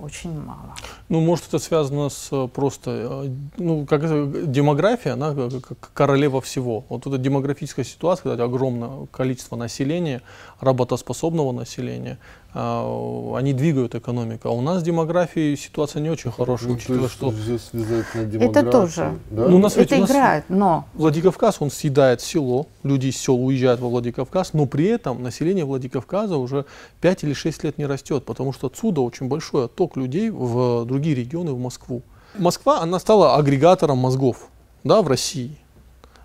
[0.02, 0.76] очень мало.
[1.10, 4.02] Ну, может, это связано с э, просто, э, ну, как
[4.52, 6.86] демография, она как королева всего.
[6.90, 10.22] Вот эта демографическая ситуация, когда огромное количество населения,
[10.60, 12.18] работоспособного населения,
[12.54, 14.50] они двигают экономику.
[14.50, 17.32] А у нас с демографией ситуация не очень хорошая, ну, учитывая, что...
[17.32, 19.18] Здесь это тоже.
[19.30, 19.48] Да?
[19.48, 20.86] Ну, у нас, это играет, но...
[20.94, 26.38] Владикавказ, он съедает село, люди из сел уезжают во Владикавказ, но при этом население Владикавказа
[26.38, 26.66] уже
[27.00, 31.16] 5 или 6 лет не растет, потому что отсюда очень большой отток людей в другие
[31.16, 32.02] регионы, в Москву.
[32.38, 34.50] Москва, она стала агрегатором мозгов
[34.84, 35.58] да, в России.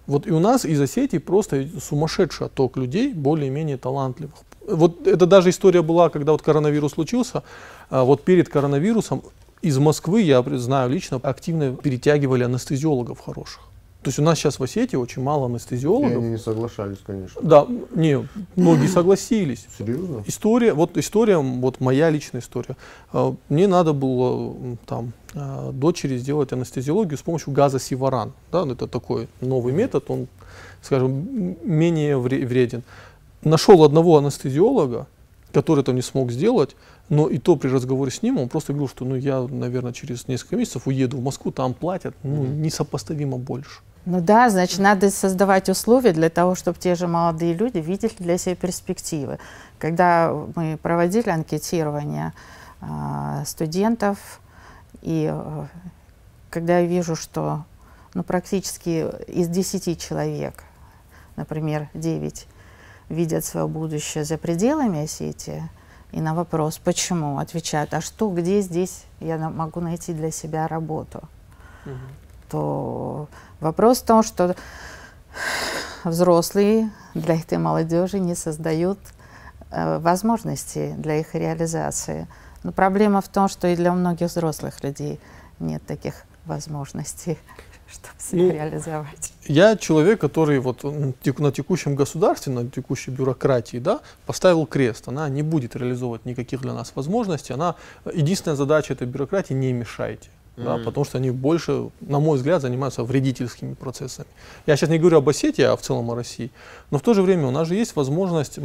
[0.07, 4.37] Вот и у нас из Осетии просто сумасшедший отток людей, более-менее талантливых,
[4.67, 7.43] вот это даже история была, когда вот коронавирус случился,
[7.91, 9.23] а, вот перед коронавирусом
[9.63, 13.63] из Москвы, я знаю лично, активно перетягивали анестезиологов хороших.
[14.03, 16.13] То есть у нас сейчас в Осетии очень мало анестезиологов.
[16.13, 17.41] И они не соглашались, конечно.
[17.43, 18.25] Да, не,
[18.55, 19.67] многие согласились.
[19.77, 20.23] Серьезно?
[20.29, 22.77] История, вот история, вот моя личная история.
[23.13, 24.55] А, мне надо было
[24.87, 28.33] там а, дочери сделать анестезиологию с помощью газа сиваран.
[28.53, 30.29] Да, это такой новый метод, он,
[30.83, 32.85] скажем, менее вреден
[33.47, 35.07] нашел одного анестезиолога,
[35.53, 36.77] который это не смог сделать,
[37.09, 40.29] но и то при разговоре с ним он просто говорил, что ну я, наверное, через
[40.29, 43.81] несколько месяцев уеду в Москву, там платят ну, несопоставимо больше.
[44.05, 48.39] Ну да, значит, надо создавать условия для того, чтобы те же молодые люди видели для
[48.39, 49.39] себя перспективы.
[49.79, 52.33] Когда мы проводили анкетирование
[52.81, 54.41] э, студентов,
[55.03, 55.67] и э,
[56.51, 57.65] когда я вижу, что
[58.15, 60.65] ну, практически из 10 человек,
[61.35, 62.47] например, 9
[63.09, 65.69] видят свое будущее за пределами Осетии,
[66.13, 71.23] и на вопрос, почему, отвечают, а что, где здесь я могу найти для себя работу,
[71.85, 71.95] угу.
[72.49, 73.29] то
[73.61, 74.55] вопрос в том, что
[76.05, 78.99] взрослые для этой молодежи не создают
[79.71, 82.29] э, возможности для их реализации.
[82.63, 85.21] Но проблема в том, что и для многих взрослых людей
[85.59, 86.15] нет таких
[86.47, 87.39] возможностей
[87.91, 89.33] чтобы себя ну, реализовать?
[89.47, 95.09] Я человек, который вот на текущем государстве, на текущей бюрократии, да, поставил крест.
[95.09, 97.53] Она не будет реализовывать никаких для нас возможностей.
[97.53, 97.77] Она,
[98.13, 100.29] единственная задача этой бюрократии– не мешайте.
[100.57, 100.65] Mm-hmm.
[100.65, 104.29] Да, потому что они больше, на мой взгляд, занимаются вредительскими процессами.
[104.67, 106.51] Я сейчас не говорю об Осетии, а в целом о России.
[106.91, 108.59] Но в то же время у нас же есть возможность,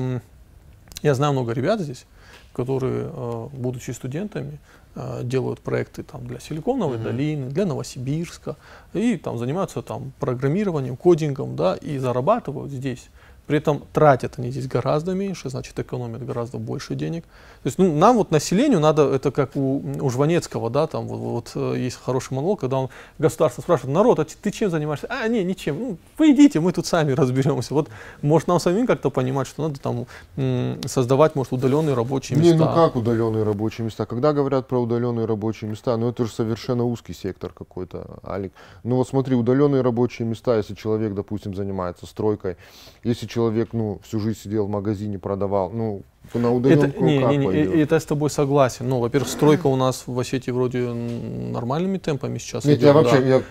[1.02, 2.06] я знаю много ребят здесь,
[2.54, 4.81] которые, э, будучи студентами, Э,
[5.24, 7.04] делают проекты там, для Силиконовой mm-hmm.
[7.04, 8.58] долины, для Новосибирска,
[8.94, 13.10] и там занимаются там, программированием, кодингом, да, и зарабатывают здесь.
[13.48, 17.24] При этом тратят они здесь гораздо меньше, значит экономят гораздо больше денег.
[17.64, 21.18] То есть ну, нам вот населению надо, это как у, у Жванецкого, да, там вот,
[21.18, 25.08] вот э, есть хороший монолог, когда он государство спрашивает, народ, а ты чем занимаешься?
[25.10, 25.80] А, не, ничем.
[25.80, 27.74] Ну, вы идите, мы тут сами разберемся.
[27.74, 27.90] Вот
[28.22, 30.08] может нам самим как-то понимать, что надо там
[30.88, 32.54] создавать, может, удаленные рабочие места.
[32.54, 34.06] Не, ну как удаленные рабочие места?
[34.06, 38.54] Когда говорят про удаленные рабочие места, ну это же совершенно узкий сектор какой-то, Алик.
[38.84, 42.58] Ну вот смотри, удаленные рабочие места, если человек, допустим, занимается стройкой,
[43.04, 46.02] если человек, ну, всю жизнь сидел в магазине, продавал, ну,
[46.34, 48.88] на удаленку это, не, не, не, это я с тобой согласен.
[48.88, 52.88] Ну, во-первых, стройка у нас в Осетии вроде нормальными темпами сейчас Нет, идет.
[52.88, 53.28] я вообще, да.
[53.28, 53.44] я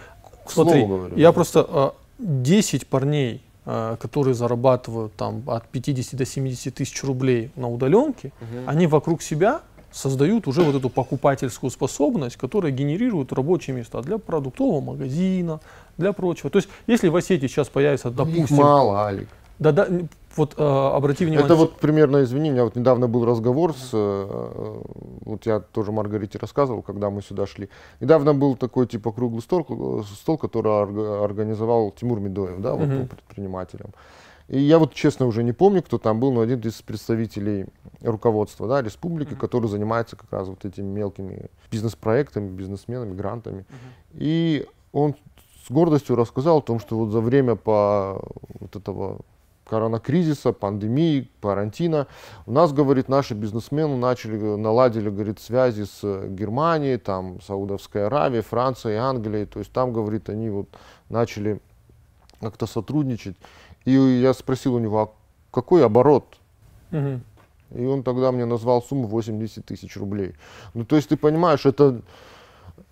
[0.47, 1.16] Смотри, говорю.
[1.16, 7.51] я просто 10 а, парней, а, которые зарабатывают там от 50 до 70 тысяч рублей
[7.57, 8.64] на удаленке, угу.
[8.66, 9.61] они вокруг себя
[9.93, 15.61] создают уже вот эту покупательскую способность, которая генерирует рабочие места для продуктового магазина,
[15.99, 16.49] для прочего.
[16.51, 18.45] То есть, если в Осетии сейчас появится, допустим...
[18.45, 19.29] Их мало, Алик.
[19.61, 19.87] Да, да,
[20.37, 21.44] вот э, обрати внимание.
[21.44, 24.83] Это вот примерно, извини, у меня вот недавно был разговор с, э,
[25.27, 27.68] вот я тоже Маргарите рассказывал, когда мы сюда шли.
[28.01, 33.07] Недавно был такой типа круглый стол, стол который организовал Тимур Медоев, да, вот uh-huh.
[33.07, 33.90] предпринимателем.
[34.49, 37.66] И я вот честно уже не помню, кто там был, но один из представителей
[38.01, 39.37] руководства да, республики, uh-huh.
[39.37, 43.61] который занимается как раз вот этими мелкими бизнес-проектами, бизнесменами, грантами.
[43.61, 44.14] Uh-huh.
[44.14, 45.16] И он
[45.66, 48.23] с гордостью рассказал о том, что вот за время по
[48.59, 49.20] вот этого
[49.71, 52.09] коронакризиса, пандемии, карантина.
[52.47, 58.97] У нас, говорит, наши бизнесмены начали, наладили, говорит, связи с Германией, там, Саудовской Аравией, Францией,
[58.97, 59.47] Англией.
[59.47, 60.69] То есть там, говорит, они вот
[61.09, 61.61] начали
[62.41, 63.37] как-то сотрудничать.
[63.85, 65.11] И я спросил у него, а
[65.53, 66.37] какой оборот?
[66.91, 67.21] Угу.
[67.77, 70.35] И он тогда мне назвал сумму 80 тысяч рублей.
[70.75, 72.03] Ну, то есть ты понимаешь, это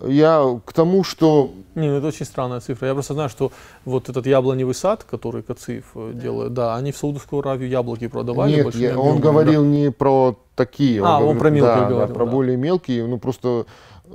[0.01, 1.51] Я к тому, что...
[1.75, 2.89] Не, ну это очень странная цифра.
[2.89, 3.53] Я просто знаю, что
[3.85, 8.55] вот этот яблоневый сад, который Кациф э, делает, да, они в Саудовскую Аравию яблоки продавали.
[8.57, 11.03] Нет, я- он говорил не про такие.
[11.05, 12.31] А, он говорил- про мелкие да, да, говорил, про да.
[12.33, 13.07] более мелкие.
[13.07, 13.67] Ну, просто,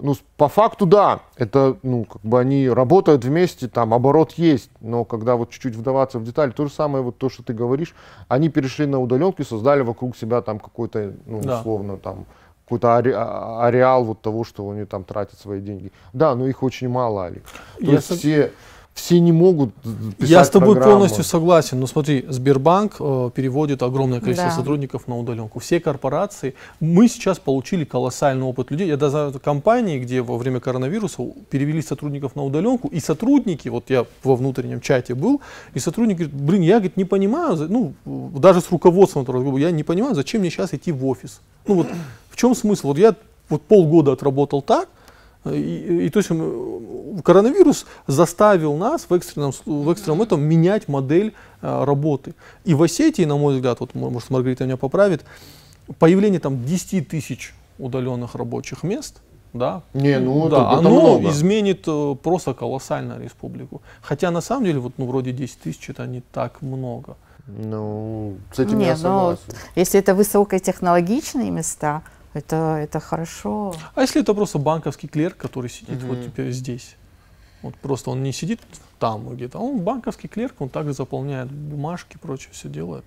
[0.01, 5.05] ну, по факту, да, это, ну, как бы они работают вместе, там, оборот есть, но
[5.05, 7.95] когда вот чуть-чуть вдаваться в детали, то же самое, вот то, что ты говоришь,
[8.27, 11.59] они перешли на удаленку и создали вокруг себя там какой-то, ну, Да.
[11.59, 12.25] условно, там,
[12.77, 15.91] какой-то аре- а- ареал вот того, что они там тратят свои деньги.
[16.13, 17.41] Да, но их очень мало, Али.
[17.79, 18.51] То Я есть сог- все,
[18.93, 19.73] все не могут
[20.17, 20.93] писать Я с тобой программу.
[20.97, 21.79] полностью согласен.
[21.79, 24.56] Но смотри, Сбербанк э, переводит огромное количество Да.
[24.56, 25.60] сотрудников на удаленку.
[25.60, 26.53] Все корпорации.
[26.79, 28.88] Мы сейчас получили колоссальный опыт людей.
[28.88, 32.88] Я даже знаю компании, где во время коронавируса перевели сотрудников на удаленку.
[32.88, 35.41] И сотрудники, вот я во внутреннем чате был,
[35.73, 39.25] и сотрудник говорит, блин, я говорит, не понимаю, ну, даже с руководством,
[39.58, 41.41] я не понимаю, зачем мне сейчас идти в офис.
[41.67, 41.88] Ну вот
[42.29, 42.88] в чем смысл?
[42.88, 43.15] Вот я
[43.49, 44.88] вот полгода отработал так,
[45.45, 51.34] и, и то есть м, коронавирус заставил нас в экстренном, в экстренном этом менять модель
[51.62, 52.34] э, работы.
[52.65, 55.23] И в Осетии, на мой взгляд, вот может Маргарита меня поправит,
[55.99, 59.21] появление там 10 тысяч удаленных рабочих мест,
[59.53, 61.29] да, Не, ну, да, это, оно много.
[61.29, 63.84] изменит э, просто колоссально республику.
[64.01, 67.15] Хотя на самом деле, вот ну, вроде 10 тысяч это не так много.
[67.45, 69.41] Ну, с этим Не, я ну, согласен.
[69.75, 72.01] Если это высокотехнологичные места,
[72.33, 73.73] это, это хорошо.
[73.95, 76.25] А если это просто банковский клерк, который сидит вот Мгм.
[76.25, 76.95] теперь здесь?
[77.61, 78.59] Вот просто он не сидит
[78.99, 83.05] там где-то, а он банковский клерк, он также заполняет бумажки, прочее, все делает.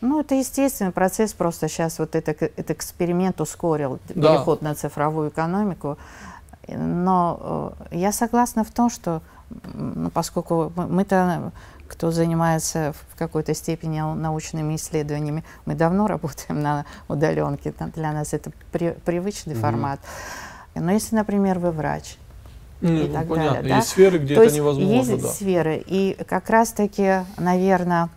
[0.00, 4.34] Ну, это естественный процесс, просто сейчас вот это, к- этот эксперимент ускорил Да.
[4.34, 5.96] переход на цифровую экономику.
[6.68, 9.20] Но э, я согласна в том, что
[9.74, 11.52] ну, поскольку мы- мы-то,
[11.88, 18.32] кто занимается в какой-то степени нау- научными исследованиями, мы давно работаем на удаленке, для нас
[18.32, 19.62] это при- привычный Мгм.
[19.62, 20.00] формат.
[20.74, 22.16] Но если, например, вы врач,
[22.80, 23.76] Ну, И так понятно, далее, да?
[23.76, 25.28] есть сферы, где То это есть невозможно, есть да.
[25.28, 28.10] сферы, и как раз-таки, наверное,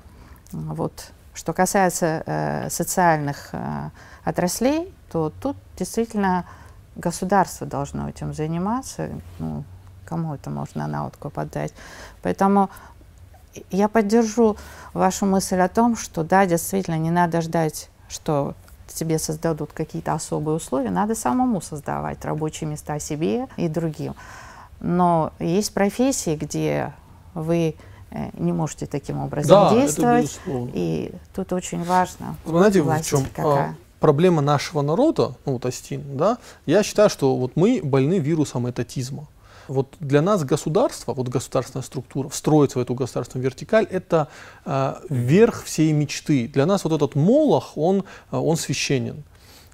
[0.52, 3.90] вот что касается э, социальных э,
[4.26, 6.44] отраслей, то тут действительно
[6.98, 9.10] государство должно этим заниматься.
[9.40, 9.64] Ну,
[10.06, 11.74] кому это можно на откуп отдать?
[12.22, 12.70] Поэтому
[13.72, 14.58] я поддержу
[14.94, 18.56] вашу мысль о том, что да, действительно, не надо ждать, что
[18.88, 24.16] тебе создадут какие-то особые условия, надо самому создавать рабочие места себе и другим.
[24.80, 26.94] Но есть профессии, где
[27.34, 27.76] вы
[28.12, 32.36] э, не можете таким образом Да, действовать, и тут очень важно.
[32.46, 33.76] Знаете, в чем какая.
[34.00, 36.38] проблема нашего народа, ну вот Астин, да?
[36.66, 39.28] Я считаю, что вот мы больны вирусом этатизма.
[39.68, 44.28] Вот для нас государство, вот государственная структура, встроиться в эту государственную вертикаль, это
[44.66, 46.48] э, верх всей мечты.
[46.48, 49.24] Для нас вот этот молох, он, э, он священен.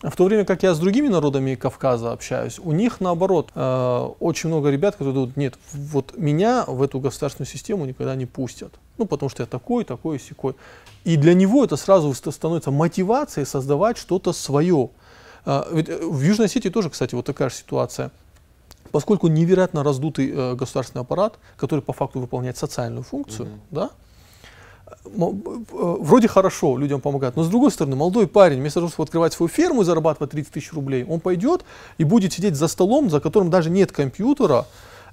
[0.03, 4.49] В то время как я с другими народами Кавказа общаюсь, у них наоборот э, очень
[4.49, 8.73] много ребят, которые думают, нет, вот меня в эту государственную систему никогда не пустят.
[8.97, 10.55] Ну, потому что я такой, такой, секой.
[11.05, 14.89] И для него это сразу ст- становится мотивацией создавать что-то свое.
[15.45, 18.11] А, ведь, э, в Южной Осетии тоже, кстати, вот такая же ситуация.
[18.93, 23.59] Поскольку невероятно раздутый э, государственный аппарат, который по факту выполняет социальную функцию, Мгм.
[23.71, 23.89] да,
[25.15, 29.05] мо- э, вроде хорошо, людям помогают, но с другой стороны, молодой парень, вместо того, чтобы
[29.05, 31.65] открывать свою ферму и зарабатывать 30 тысяч рублей, он пойдет
[31.97, 34.65] и будет сидеть за столом, за которым даже нет компьютера,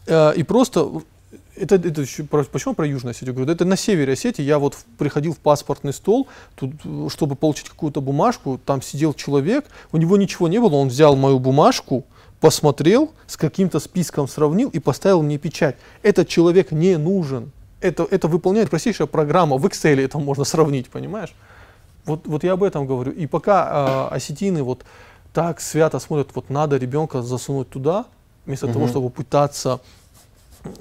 [0.07, 0.87] э, и просто
[1.57, 3.51] это, это еще почему про Южную Осетию говорю?
[3.53, 4.43] Это на севере Осетии.
[4.43, 9.65] Я вот приходил в паспортный стол, тут, э, чтобы получить какую-то бумажку, там сидел человек,
[9.93, 12.05] у него ничего не было, он взял мою бумажку,
[12.41, 15.77] посмотрел, с каким-то списком сравнил и поставил мне печать.
[16.03, 17.53] Этот человек не нужен.
[17.81, 19.57] Это, это выполняет простейшая программа.
[19.57, 21.35] В Excel это можно сравнить, понимаешь?
[22.07, 23.13] Вот, вот я об этом говорю.
[23.13, 24.85] И пока э, осетины вот
[25.33, 28.07] так свято смотрят, вот надо ребенка засунуть туда,
[28.47, 28.89] вместо того, Мгм.
[28.89, 29.81] чтобы пытаться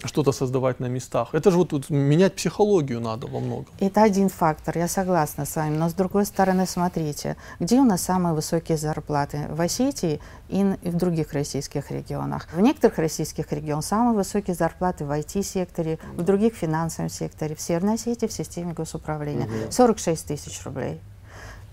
[0.03, 1.29] что-то создавать на местах.
[1.33, 3.73] Это же вот, вот менять психологию надо во многом.
[3.79, 5.77] Это один фактор, я согласна с вами.
[5.77, 9.47] Но с другой стороны, смотрите, где у нас самые высокие зарплаты?
[9.49, 12.47] В Осетии и в других российских регионах.
[12.53, 17.55] В некоторых российских регионах самые высокие зарплаты в IT-секторе, в других финансовом секторе.
[17.55, 19.45] В Северной Осетии в системе госуправления.
[19.45, 19.71] Мгм.
[19.71, 20.99] 46 тысяч рублей.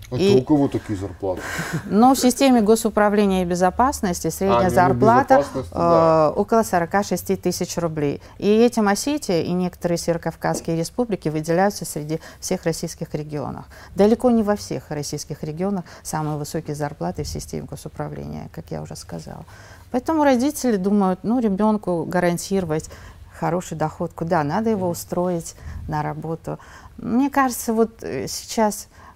[0.09, 1.41] Это И- у кого такие зарплаты?
[1.85, 6.31] Но в системе госуправления и безопасности средняя А, ну, зарплата безопасности, да.
[6.33, 8.21] э, около 46 тысяч рублей.
[8.37, 13.65] И этим Осетия и некоторые северокавказские республики выделяются среди всех российских регионов.
[13.95, 18.95] Далеко не во всех российских регионах самые высокие зарплаты в системе госуправления, как я уже
[18.95, 19.43] сказала.
[19.91, 22.89] Поэтому родители думают, ну, ребенку гарантировать
[23.37, 25.55] хороший доход, куда надо его устроить
[25.87, 26.59] на работу.
[26.97, 29.06] Мне кажется, вот э, сейчас э,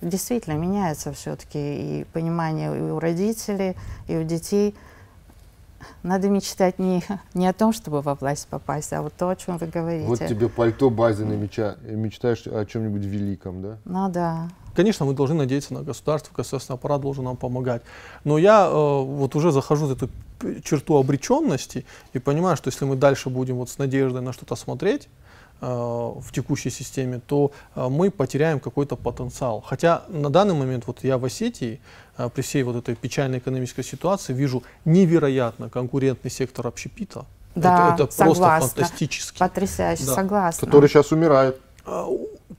[0.00, 1.58] действительно меняется все-таки
[2.00, 3.76] и понимание и у родителей,
[4.08, 4.74] и у детей.
[6.02, 7.02] надо мечтать не,
[7.34, 10.06] не о том, чтобы во власть попасть, а вот то, о чем вы говорите.
[10.06, 13.78] Вот тебе пальто Базина меча, мечтаешь о чем-нибудь великом, да?
[13.84, 14.48] Ну да.
[14.74, 17.82] Конечно, мы должны надеяться на государство, государственный аппарат должен нам помогать.
[18.24, 20.08] Но я э, вот уже захожу за эту
[20.64, 21.84] черту обреченности
[22.14, 25.21] и понимаю, что если мы дальше будем вот с надеждой на что-то смотреть, э,
[25.66, 29.60] в текущей системе, то э, мы потеряем какой-то потенциал.
[29.66, 31.80] Хотя на данный момент вот я в Осетии
[32.18, 37.24] э, при всей вот этой печальной экономической ситуации вижу невероятно конкурентный сектор общепита.
[37.54, 38.46] Да, это, это согласна.
[38.58, 39.38] просто фантастически.
[39.38, 40.14] Потрясающе, Да.
[40.14, 40.66] согласна.
[40.66, 41.60] Который сейчас умирает.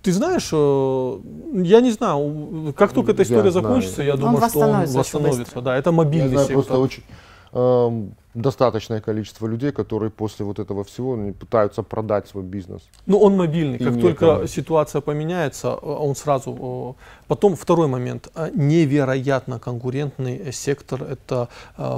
[0.02, 1.20] Ты знаешь, э,
[1.64, 3.64] я не знаю, как только эта Я история знаю.
[3.68, 5.62] закончится, я Он думаю, что он восстановится.
[5.62, 6.64] Да, это Я мобильный знаю сектор.
[6.64, 7.04] просто очень
[7.54, 12.82] эм, достаточное количество людей, которые после вот этого всего они пытаются продать свой бизнес.
[13.06, 13.78] Ну, он мобильный.
[13.78, 14.02] И Как некому.
[14.02, 16.96] только ситуация поменяется, э, он сразу...
[17.28, 18.30] Потом второй момент.
[18.36, 21.48] Э, Невероятно конкурентный сектор– это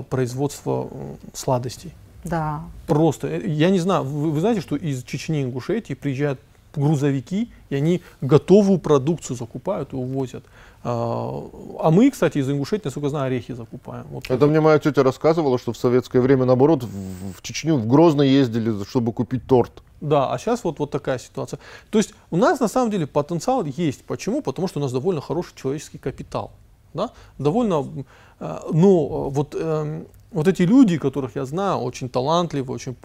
[0.09, 0.89] производство
[1.33, 1.93] сладостей.
[2.25, 2.63] Да.
[2.87, 3.27] Просто.
[3.27, 6.39] э, Я не знаю, вы, вы знаете, что из Чечни и Ингушетии приезжают
[6.75, 10.43] грузовики, и они готовую продукцию закупают и увозят.
[10.87, 11.41] А
[11.79, 14.05] а мы, кстати, из Ингушетии, насколько знаю, орехи закупаем.
[14.11, 18.21] Вот Это мне моя тетя рассказывала, что в советское время, наоборот, в, Чечню, в Грозно
[18.21, 19.83] ездили, чтобы купить торт.
[20.01, 21.59] Да, а сейчас вот, вот такая ситуация.
[21.89, 24.03] То есть у нас на самом деле потенциал есть.
[24.05, 24.41] Почему?
[24.41, 26.51] Потому что у нас довольно хороший человеческий капитал.
[26.93, 27.11] Да?
[27.39, 28.05] Довольно,
[28.39, 32.95] э, но э, вот, эм, вот эти люди, которых я знаю, очень талантливые, очень,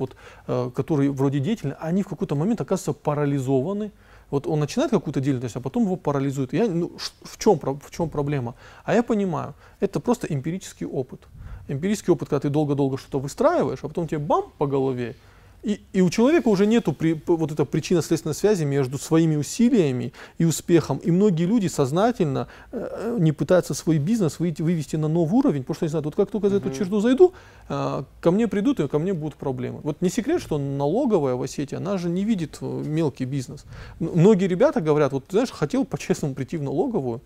[0.00, 3.92] вот, э, которые вроде деятельны, они в какой-то момент оказываются парализованы.
[4.30, 6.52] Вот он начинает какую-то деятельность, а потом его парализует.
[6.52, 6.92] Я, ну,
[7.22, 8.54] в, чем, в чем проблема?
[8.84, 11.20] А я понимаю, это просто эмпирический опыт.
[11.68, 15.16] Эмпирический опыт, когда ты долго-долго что-то выстраиваешь, а потом тебе бам по голове,
[15.62, 20.44] и, и у человека уже нету при, вот этой причинно-следственной связи между своими усилиями и
[20.44, 20.98] успехом.
[20.98, 25.74] И многие люди сознательно э, не пытаются свой бизнес выйти, вывести на новый уровень, потому
[25.74, 27.32] что они знают, вот как только за эту черту зайду,
[27.68, 29.80] э, ко мне придут и ко мне будут проблемы.
[29.82, 33.64] Вот не секрет, что налоговая в Осетии, она же не видит э, мелкий бизнес.
[33.98, 37.20] Многие ребята говорят, вот знаешь, хотел по-честному прийти в налоговую,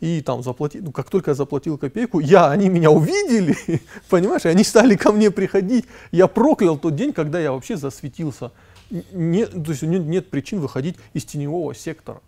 [0.00, 3.56] и там заплатить, ну как только я заплатил копейку, я, они меня увидели,
[4.08, 5.84] понимаешь, и они стали ко мне приходить.
[6.10, 8.50] Я проклял тот день, когда я вообще засветился.
[8.90, 12.20] Н- Нет, то есть нет, нет причин выходить из теневого сектора.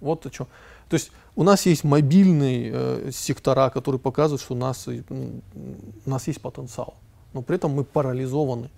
[0.00, 0.46] Вот о чем.
[0.88, 5.42] То есть у нас есть мобильные э, сектора, которые показывают, что у нас, э, м,
[6.06, 6.94] у нас есть потенциал,
[7.32, 8.68] но при этом мы парализованы.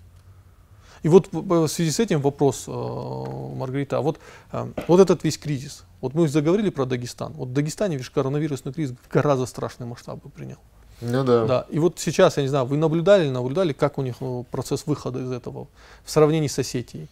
[1.03, 4.19] И вот в связи с этим вопрос, э, Маргарита, а вот,
[4.51, 8.71] э, вот этот весь кризис, вот мы заговорили про Дагестан, вот в Дагестане, видишь, коронавирусный
[8.71, 10.57] кризис гораздо страшные масштабы принял.
[11.01, 11.45] Ну да.
[11.45, 14.85] Да, и вот сейчас, я не знаю, вы наблюдали, наблюдали, как у них э, процесс
[14.85, 15.67] выхода из этого
[16.03, 17.09] в сравнении с Осетией?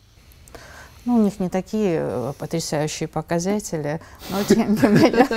[1.06, 5.28] Ну, у них не такие э, потрясающие показатели, но тем не менее,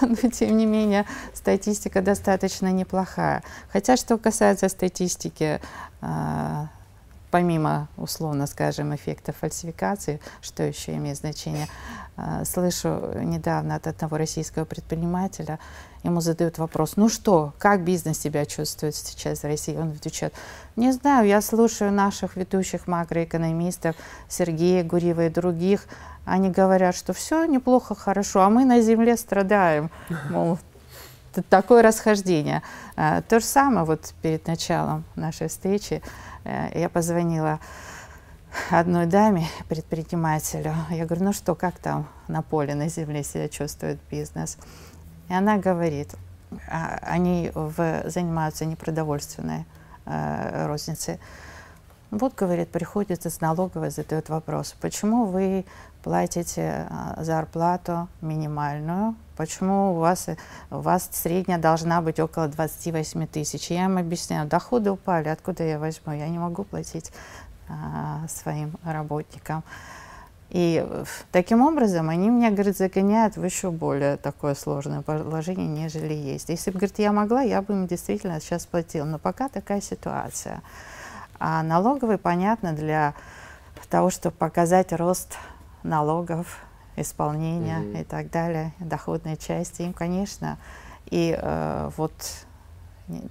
[0.02, 3.42] но тем не менее статистика достаточно неплохая.
[3.72, 5.62] Хотя, что касается статистики,
[6.02, 6.68] а,
[7.30, 11.68] помимо, условно скажем, эффекта фальсификации, что еще имеет значение,
[12.16, 15.58] а, слышу недавно от одного российского предпринимателя,
[16.02, 19.76] ему задают вопрос, ну что, как бизнес себя чувствует сейчас в России?
[19.76, 20.34] Он отвечает,
[20.76, 23.96] не знаю, я слушаю наших ведущих макроэкономистов,
[24.28, 25.86] Сергея Гурьева и других,
[26.24, 29.90] они говорят, что все неплохо, хорошо, а мы на земле страдаем.
[30.28, 30.58] Мол,
[31.48, 32.62] такое расхождение.
[32.96, 36.02] А, То же самое вот перед началом нашей встречи э,
[36.44, 37.60] я позвонила
[38.70, 40.74] одной даме, предпринимателю.
[40.90, 44.58] Я говорю, ну что, как там на поле, на земле себя чувствует бизнес?
[45.28, 46.14] И она говорит,
[46.68, 49.64] а, они в- занимаются непродовольственной
[50.06, 51.20] э, розницей.
[52.10, 55.64] Вот, говорит, приходит из налоговой, задает вопрос, почему вы
[56.02, 60.28] платите а, зарплату минимальную, почему у вас,
[60.70, 63.70] у вас средняя должна быть около 28 тысяч.
[63.70, 67.12] Я им объясняю, доходы упали, откуда я возьму, я не могу платить
[67.68, 69.62] а, своим работникам.
[70.50, 70.84] И
[71.30, 76.48] таким образом они меня, говорит, загоняют в еще более такое сложное положение, нежели есть.
[76.48, 79.04] Если бы, говорит, я могла, я бы им действительно сейчас платила.
[79.04, 80.60] Но пока такая ситуация.
[81.38, 83.14] А налоговый, понятно, для
[83.88, 85.38] того, чтобы показать рост
[85.82, 86.58] налогов,
[86.96, 87.96] исполнения Мгм.
[87.96, 90.58] и так далее, доходной части, им, конечно,
[91.06, 92.12] и э, вот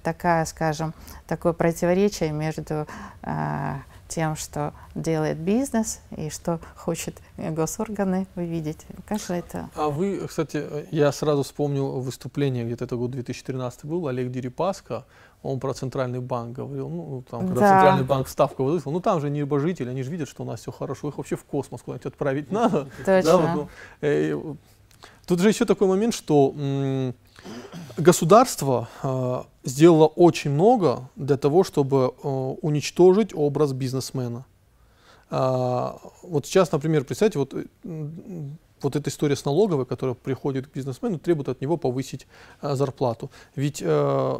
[0.02, 0.92] такая, скажем,
[1.26, 2.86] такое противоречие между
[3.22, 3.74] э,
[4.08, 8.84] тем, что делает бизнес и что хочет госорганы увидеть.
[9.06, 14.08] Конечно, это А вы, кстати, э, я сразу вспомнил выступление, где-то это год 2013 был,
[14.08, 15.06] Олег Дерипаска,
[15.42, 17.68] он про центральный банк говорил, ну, там, когда Да.
[17.70, 20.70] центральный банк ставку выставил, ну, там же небожители, они же видят, что у нас все
[20.70, 22.88] хорошо, их вообще в космос куда-нибудь отправить надо.
[23.06, 23.36] Да, точно.
[23.38, 23.68] вот, ну,
[24.02, 24.54] э,
[25.26, 27.14] Тут же еще такой момент, что м,
[27.96, 32.28] Государство э, сделало очень много для того, чтобы э,
[32.62, 34.44] уничтожить образ бизнесмена.
[35.30, 37.64] Э, вот сейчас, например, представьте, вот, э,
[38.82, 42.26] вот эта история с налоговой, которая приходит к бизнесмену, требует от него повысить
[42.62, 43.30] э, зарплату.
[43.56, 44.38] Ведь э,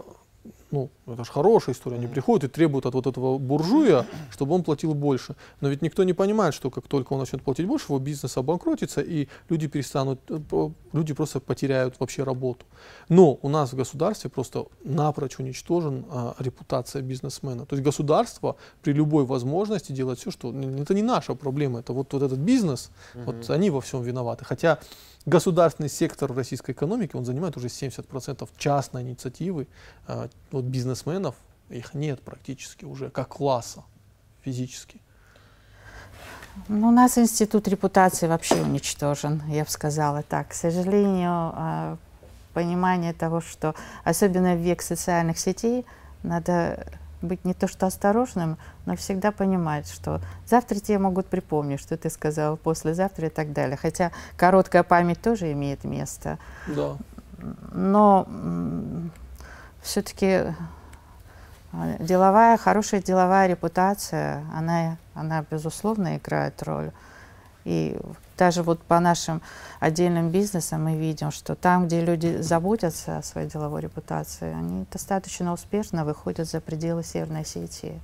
[0.71, 4.63] ну, это же хорошая история, они приходят и требуют от вот этого буржуя, чтобы он
[4.63, 5.37] платил больше.
[5.61, 9.01] Но ведь никто не понимает, что как только он начнет платить больше, его бизнес обанкротится,
[9.01, 12.65] и люди перестанут, э, люди просто потеряют вообще работу.
[13.09, 17.67] Но у нас в государстве просто напрочь уничтожен а, репутация бизнесмена.
[17.67, 22.13] То есть государство при любой возможности делает все, что это не наша проблема, это вот,
[22.13, 23.33] вот этот бизнес, угу.
[23.33, 24.45] вот они во всем виноваты.
[24.45, 24.79] Хотя
[25.27, 29.67] государственный сектор российской экономике, он занимает уже 70% частной инициативы.
[30.51, 31.35] Вот бизнесменов,
[31.69, 33.85] их нет практически уже, как класса
[34.43, 35.01] физически.
[36.69, 40.49] Ну, у нас институт репутации вообще уничтожен, я бы сказала так.
[40.49, 41.97] К сожалению, э,
[42.55, 45.87] понимание того, что особенно в век социальных сетей
[46.23, 46.87] надо
[47.23, 52.11] быть не то что осторожным, но всегда понимать, что завтра тебе могут припомнить, что ты
[52.11, 53.77] сказал, послезавтра и так далее.
[53.77, 56.39] Хотя короткая память тоже имеет место.
[56.67, 56.97] Да.
[57.73, 58.27] Но
[59.83, 60.55] все-таки
[61.73, 66.91] а, деловая, хорошая деловая репутация, она, она безусловно играет роль.
[67.65, 67.99] И
[68.41, 69.43] даже вот по нашим
[69.81, 75.53] отдельным бизнесам мы видим, что там, где люди заботятся о своей деловой репутации, они достаточно
[75.53, 78.01] успешно выходят за пределы Северной Осетии.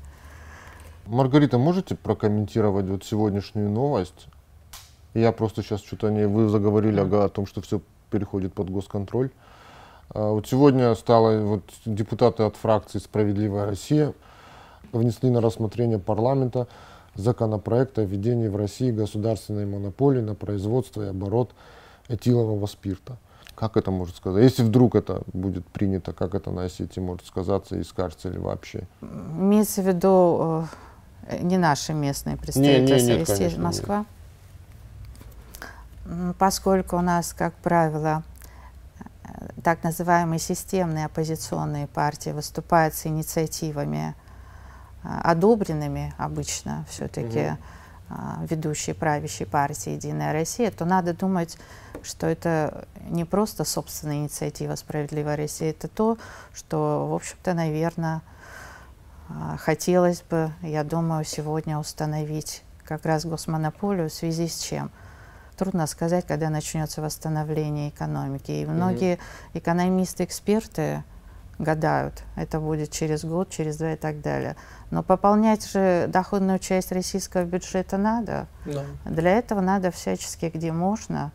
[1.06, 4.28] Маргарита, можете прокомментировать вот сегодняшнюю новость?
[5.14, 6.26] Я просто сейчас что-то не...
[6.26, 7.80] Вы заговорили ага, о том, что все
[8.10, 9.30] переходит под госконтроль.
[10.10, 14.12] А вот сегодня стало вот депутаты от фракции «Справедливая Россия»
[14.92, 16.68] внесли на рассмотрение парламента
[17.16, 21.52] законопроекта о введении в России государственной монополии на производство и оборот
[22.08, 23.16] этилового спирта.
[23.54, 24.42] Как это может сказать?
[24.44, 28.86] Если вдруг это будет принято, как это на Осетии может сказаться и скажется ли вообще?
[29.00, 30.66] Имеется в виду
[31.28, 34.04] э, не наши местные представительства, не, не, нет, конечно, Москва.
[36.04, 36.36] Нет.
[36.38, 38.22] Поскольку у нас, как правило,
[39.24, 44.14] э, так называемые системные оппозиционные партии выступают с инициативами
[45.22, 47.56] одобренными обычно все-таки
[48.08, 48.46] угу.
[48.48, 51.58] ведущей правящей партии «Единая Россия», то надо думать,
[52.02, 56.18] что это не просто собственная инициатива «Справедливая Россия», это то,
[56.52, 58.22] что, в общем-то, наверное,
[59.28, 64.90] а, хотелось бы, я думаю, сегодня установить как раз госмонополию в связи с чем?
[65.56, 68.50] Трудно сказать, когда начнется восстановление экономики.
[68.52, 69.20] И многие mm
[69.54, 71.02] экономисты, эксперты
[71.58, 74.56] гадают, это будет через год, через два и так далее.
[74.90, 78.46] Но пополнять же доходную часть российского бюджета надо.
[78.66, 78.84] Да.
[79.04, 81.32] Для этого надо всячески, где можно,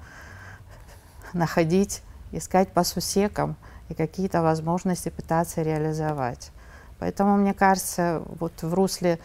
[1.34, 3.56] находить, искать по сусекам
[3.90, 6.52] и какие-то возможности пытаться реализовать.
[7.00, 9.20] Поэтому, мне кажется, вот в русле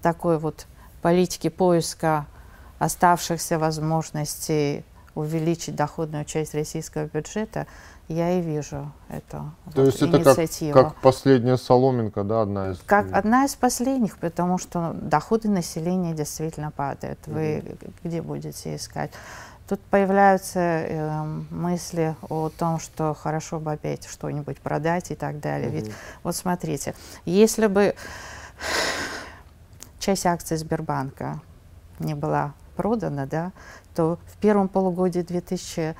[0.00, 0.66] такой вот
[1.02, 2.26] политики поиска
[2.78, 4.84] оставшихся возможностей
[5.14, 7.66] увеличить доходную часть российского бюджета,
[8.08, 10.70] я и вижу эту То вот есть инициативу.
[10.70, 12.78] это как, как последняя соломинка, да, одна из...
[12.86, 17.18] Как одна из последних, потому что доходы населения действительно падают.
[17.26, 17.92] Вы mm-hmm.
[18.04, 19.10] где будете искать?
[19.68, 25.68] Тут появляются э, мысли о том, что хорошо бы опять что-нибудь продать и так далее.
[25.68, 25.72] Mm-hmm.
[25.72, 25.92] Ведь
[26.22, 26.94] вот смотрите,
[27.24, 27.96] если бы
[29.98, 31.40] часть акций Сбербанка
[31.98, 33.50] не была продана, да,
[33.96, 35.96] то в первом полугодии 2000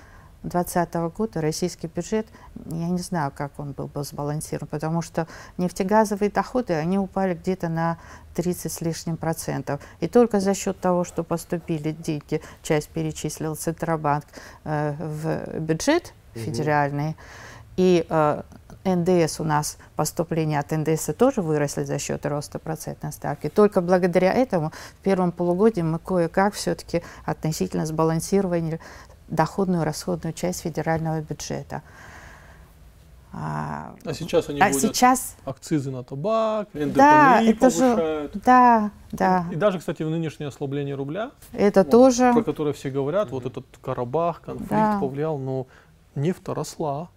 [0.48, 2.26] 2020 года российский бюджет,
[2.66, 5.26] я не знаю, как он был бы сбалансирован, потому что
[5.58, 7.98] нефтегазовые доходы, они упали где-то на
[8.34, 9.80] 30 с лишним процентов.
[10.00, 14.24] И только за счет того, что поступили деньги, часть перечислил Центробанк
[14.64, 17.16] э, в бюджет федеральный, угу.
[17.76, 18.42] и э,
[18.86, 23.48] НДС у нас, поступления от НДС тоже выросли за счет роста процентной ставки.
[23.48, 24.70] Только благодаря этому
[25.00, 28.80] в первом полугодии мы кое-как все-таки относительно сбалансировали
[29.28, 31.82] доходную и расходную часть федерального бюджета.
[33.38, 35.36] А, а сейчас они а сейчас...
[35.44, 38.34] акцизы на табак, НДПНИ да, это повышают.
[38.34, 39.46] Же, да, да.
[39.50, 42.32] И, и даже, кстати, в нынешнее ослабление рубля, это вот, тоже...
[42.32, 43.32] про которое все говорят, mm-hmm.
[43.32, 44.98] вот этот Карабах, конфликт да.
[44.98, 45.66] повлиял, но
[46.14, 47.10] нефть росла,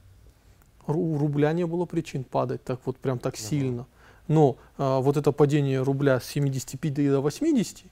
[0.87, 3.49] у рубля не было причин падать так вот прям так mm-hmm.
[3.49, 3.85] сильно.
[4.27, 7.83] Но а, вот это падение рубля с 75 до 80,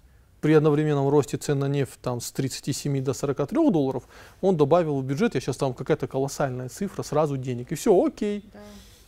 [0.42, 4.04] при одновременном росте цен на нефть там, с 37 до 43 долларов,
[4.42, 7.72] он добавил в бюджет, я сейчас там какая-то колоссальная цифра, сразу денег.
[7.72, 8.46] И все, окей.
[8.54, 8.60] Да.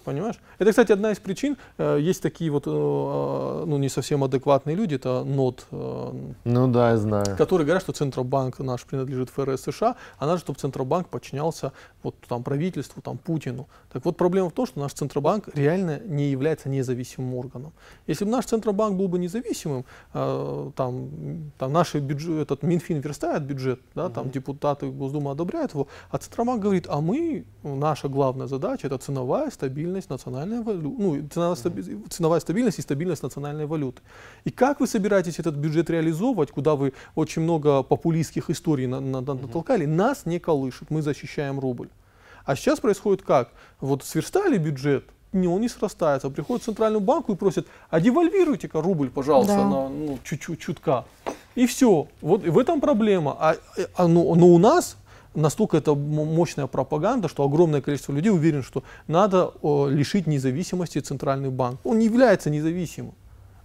[0.04, 0.36] Понимаешь?
[0.60, 1.58] Это, кстати, одна из причин.
[1.78, 5.68] Э, есть такие вот, э, э, ну, не совсем адекватные люди, это НОТ.
[5.72, 7.38] Ну да, я знаю.
[7.38, 12.44] Которые говорят, что Центробанк наш принадлежит ФРС США, а надо, чтобы Центробанк подчинялся вот там
[12.44, 13.68] правительству, там Путину.
[13.92, 17.74] Так вот, проблема в том, что наш Центробанк реально не является независимым органом.
[18.08, 20.72] Если бы наш Центробанк был бы независимым, там,
[21.58, 26.62] там наш бюджет, этот Минфин верстает бюджет, да, там депутаты Госдумы одобряют его, а Центробанк
[26.62, 31.98] говорит, а мы, наша главная задача это ценовая стабильность стабильность национальной валюты, ну, ценовая, стаби
[32.10, 34.02] ценовая стабильность и стабильность национальной валюты.
[34.46, 39.22] И как вы собираетесь этот бюджет реализовывать, куда вы очень много популистских историй на, на,
[39.22, 41.90] на, натолкали, нас не колышет, мы защищаем рубль.
[42.46, 43.50] А сейчас происходит как?
[43.80, 46.30] Вот сверстали бюджет, не, он не срастается.
[46.30, 49.64] Приходит к Центральному банку и просит, а девальвируйте-ка рубль, пожалуйста, да.
[49.64, 51.06] на ну, чуть-чуть, чутка.
[51.56, 52.08] И все.
[52.22, 53.36] Вот и в этом проблема.
[53.40, 53.56] А,
[53.96, 54.98] а, ну, но у нас
[55.36, 61.80] настолько это мощная пропаганда, что огромное количество людей уверен, что надо лишить независимости Центральный банк.
[61.84, 63.14] Он не является независимым.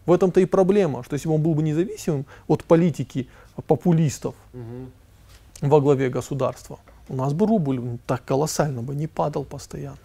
[0.07, 3.29] В этом-то и проблема, что если бы он был бы независимым от политики
[3.67, 5.69] популистов угу.
[5.69, 9.99] во главе государства, у нас бы рубль так колоссально бы не падал постоянно.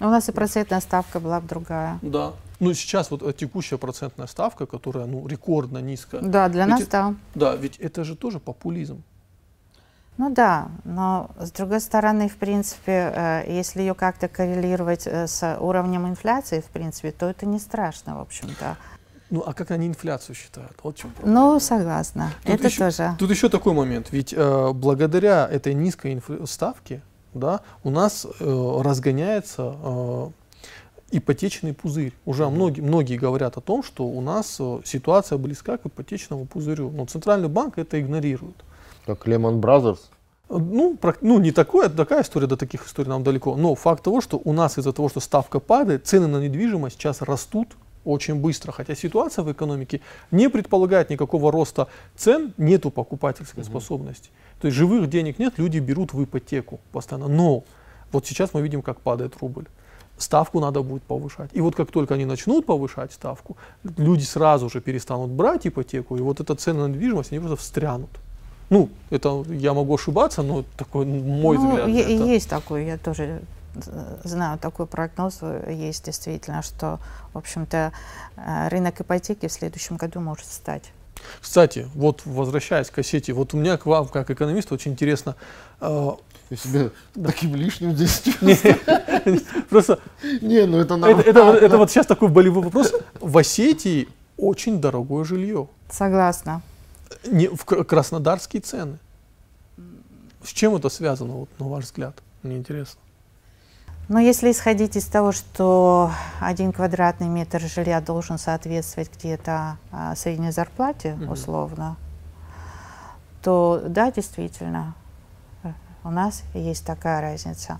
[0.00, 1.98] У нас и процентная ставка была бы другая.
[2.02, 2.32] Да.
[2.60, 6.20] Ну сейчас вот э, текущая процентная ставка, которая ну, рекордно низкая.
[6.20, 7.14] Да, для ведь нас да.
[7.34, 9.02] Да, ведь это же тоже популизм.
[10.16, 15.58] Ну да, но с другой стороны, в принципе, э, если ее как-то коррелировать э, с
[15.58, 18.76] уровнем инфляции, в принципе, то это не страшно, в общем-то.
[19.30, 20.78] Ну, а как они инфляцию считают?
[20.84, 22.30] Вот чем ну, согласна.
[22.44, 23.16] Тут это еще, тоже.
[23.18, 24.12] Тут еще такой момент.
[24.12, 27.02] Ведь э, благодаря этой низкой инф- ставке
[27.32, 30.30] да, у нас э, разгоняется э,
[31.10, 32.12] ипотечный пузырь.
[32.24, 36.90] Уже многие, многие говорят о том, что у нас э, ситуация близка к ипотечному пузырю.
[36.90, 38.56] Но Центральный банк это игнорирует.
[39.06, 39.98] Как Lehman Brothers?
[40.48, 43.56] Ну, про, ну, не такое, такая история, до таких историй нам далеко.
[43.56, 47.22] Но факт того, что у нас из-за того, что ставка падает, цены на недвижимость сейчас
[47.22, 48.72] растут очень быстро.
[48.72, 50.00] Хотя ситуация в экономике
[50.30, 53.70] не предполагает никакого роста цен, нету покупательской угу.
[53.70, 54.30] способности.
[54.60, 57.28] То есть живых денег нет, люди берут в ипотеку постоянно.
[57.28, 57.64] Но
[58.12, 59.64] вот сейчас мы видим, как падает рубль.
[60.16, 61.50] Ставку надо будет повышать.
[61.54, 66.20] И вот как только они начнут повышать ставку, люди сразу же перестанут брать ипотеку, и
[66.20, 68.10] вот эта цена на недвижимость, они просто встрянут.
[68.70, 71.88] Ну, это я могу ошибаться, но такой мой ну, взгляд.
[71.88, 72.24] это...
[72.24, 73.42] Есть такой, я тоже
[74.22, 77.00] знаю такой прогноз, есть действительно, что,
[77.32, 77.92] в общем-то,
[78.36, 80.84] э, рынок ипотеки в следующем году может стать.
[81.40, 85.36] Кстати, вот возвращаясь к кассете, вот у меня к вам, как экономисту, очень интересно.
[85.80, 86.12] Э,
[86.50, 88.22] я себя таким лишним здесь
[89.70, 89.98] Просто...
[90.40, 91.22] Не, ну это нормально.
[91.22, 92.92] Это вот сейчас такой болевой вопрос.
[93.20, 95.68] В Осетии очень дорогое жилье.
[95.90, 96.62] Согласна
[97.26, 98.98] не, в краснодарские цены.
[100.42, 102.22] С чем это связано, вот, на ваш взгляд?
[102.42, 103.00] Мне интересно.
[104.08, 110.50] Но если исходить из того, что один квадратный метр жилья должен соответствовать где-то а, средней
[110.50, 111.32] зарплате, угу.
[111.32, 111.96] условно,
[113.42, 114.94] то да, действительно,
[116.02, 117.78] у нас есть такая разница.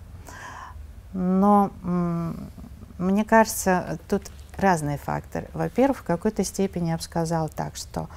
[1.12, 1.70] Но
[2.98, 4.22] мне кажется, тут
[4.56, 5.48] разные факторы.
[5.52, 8.08] Во-первых, в какой-то степени я бы сказала так, что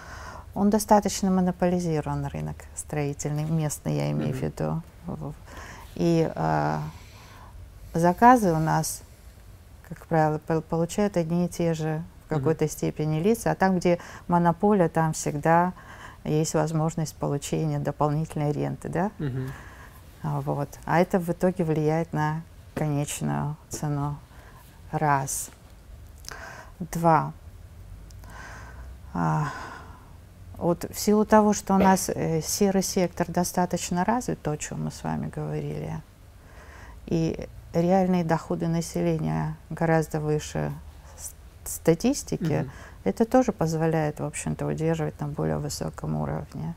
[0.57, 4.81] он достаточно монополизирован, рынок строительный, местный, я имею mm-hmm.
[5.05, 5.33] в виду.
[5.93, 6.79] И э,
[7.93, 9.03] заказы у нас,
[9.87, 12.71] как правило, получают одни и те же в какой-то mm-hmm.
[12.71, 15.73] степени лица, а там, где монополия, там всегда
[16.23, 19.11] есть возможность получения дополнительной ренты, да?
[19.19, 19.49] Mm-hmm.
[20.41, 20.69] Вот.
[20.85, 22.41] А это в итоге влияет на
[22.73, 24.17] конечную цену.
[24.91, 25.51] Раз.
[26.79, 27.31] Два.
[29.13, 29.49] А,
[30.57, 34.85] вот в силу того, что у нас э, серый сектор достаточно развит, то, о чем
[34.85, 36.01] мы с вами говорили,
[37.05, 40.71] и реальные доходы населения гораздо выше
[41.63, 42.69] статистики, mm-hmm.
[43.03, 46.75] это тоже позволяет, в общем-то, удерживать на более высоком уровне.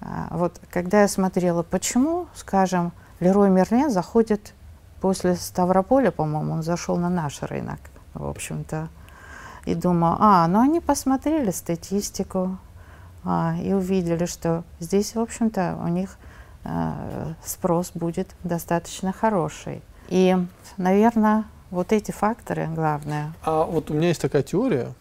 [0.00, 4.54] А, вот когда я смотрела, почему, скажем, Лерой Мерлен заходит
[5.00, 7.78] после Ставрополя, по-моему, он зашел на наш рынок,
[8.14, 8.88] в общем-то,
[9.64, 12.58] и думаю, а, ну они посмотрели статистику,
[13.24, 16.16] а, и увидели, что здесь, в общем-то, у них
[16.64, 19.82] а, спрос будет достаточно хороший.
[20.08, 20.36] И,
[20.76, 23.32] наверное, вот эти факторы главные.
[23.42, 24.92] А вот у меня есть такая теория,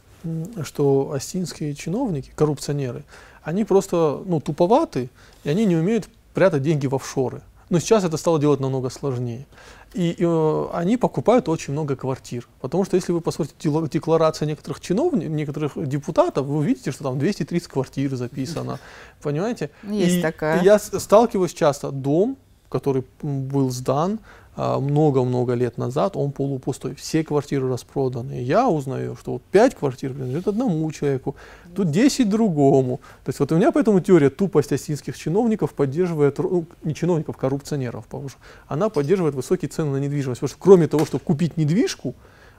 [0.64, 3.04] что остинские чиновники, коррупционеры,
[3.44, 5.10] они просто ну, туповаты,
[5.44, 7.42] и они не умеют прятать деньги в офшоры.
[7.70, 9.46] Но сейчас это стало делать намного сложнее.
[9.94, 12.48] И, и э, они покупают очень много квартир.
[12.62, 17.68] Потому что если вы посмотрите декларации некоторых чиновников, некоторых депутатов, вы увидите, что там 230
[17.68, 18.80] квартир записано.
[19.22, 19.70] Понимаете?
[19.84, 20.64] Есть и такая.
[20.64, 21.92] Я сталкиваюсь часто.
[21.92, 22.38] Дом
[22.72, 24.20] который был сдан
[24.56, 26.94] много-много лет назад, он полупустой.
[26.96, 28.42] Все квартиры распроданы.
[28.42, 31.36] Я узнаю, что вот 5 квартир принадлежит одному человеку,
[31.76, 32.98] тут 10 другому.
[33.24, 38.06] То есть вот у меня поэтому теория тупость осетинских чиновников поддерживает, ну, не чиновников, коррупционеров,
[38.08, 38.36] похоже,
[38.68, 40.42] она поддерживает высокие цены на недвижимость.
[40.42, 42.16] Потому что кроме того, чтобы купить недвижку,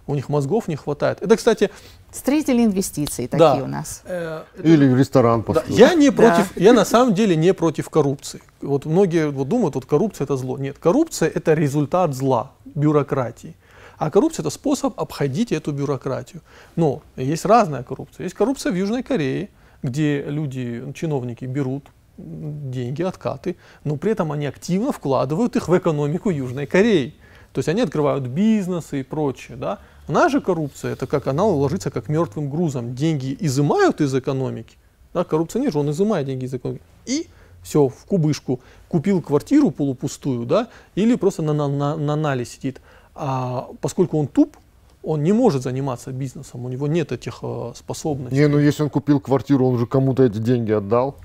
[0.07, 1.23] у них мозгов не хватает.
[1.23, 1.71] Это, кстати...
[2.11, 3.65] Строители инвестиций такие да.
[3.65, 4.03] у нас.
[4.05, 5.63] Э, Или ресторан Да.
[5.69, 6.63] Я не против, да.
[6.63, 8.43] я на самом деле не против коррупции.
[8.61, 10.59] Вот многие вот думают, вот коррупция это зло.
[10.59, 13.55] Нет, коррупция это результат зла, бюрократии.
[13.97, 16.43] А коррупция это способ обходить эту бюрократию.
[16.77, 18.25] Но есть разная коррупция.
[18.25, 19.49] Есть коррупция в Южной Корее,
[19.83, 21.85] где люди, чиновники берут
[22.19, 27.15] деньги, откаты, но при этом они активно вкладывают их в экономику Южной Кореи.
[27.53, 29.57] То есть они открывают бизнесы и прочее.
[29.57, 29.79] Да?
[30.09, 32.95] Наша коррупция, это как она ложится как мертвым грузом.
[32.95, 34.77] Деньги изымают из экономики.
[35.15, 36.83] Да, коррупционер же, он изымает деньги из экономики.
[37.07, 37.29] И
[37.63, 38.61] все, в кубышку.
[38.89, 42.81] Купил квартиру полупустую, да, или просто на, на, на, на нале сидит.
[43.15, 44.57] А поскольку он туп,
[45.03, 48.39] он не может заниматься бизнесом, у него нет этих э, способностей.
[48.39, 51.17] Не, ну если он купил квартиру, он же кому-то эти деньги отдал.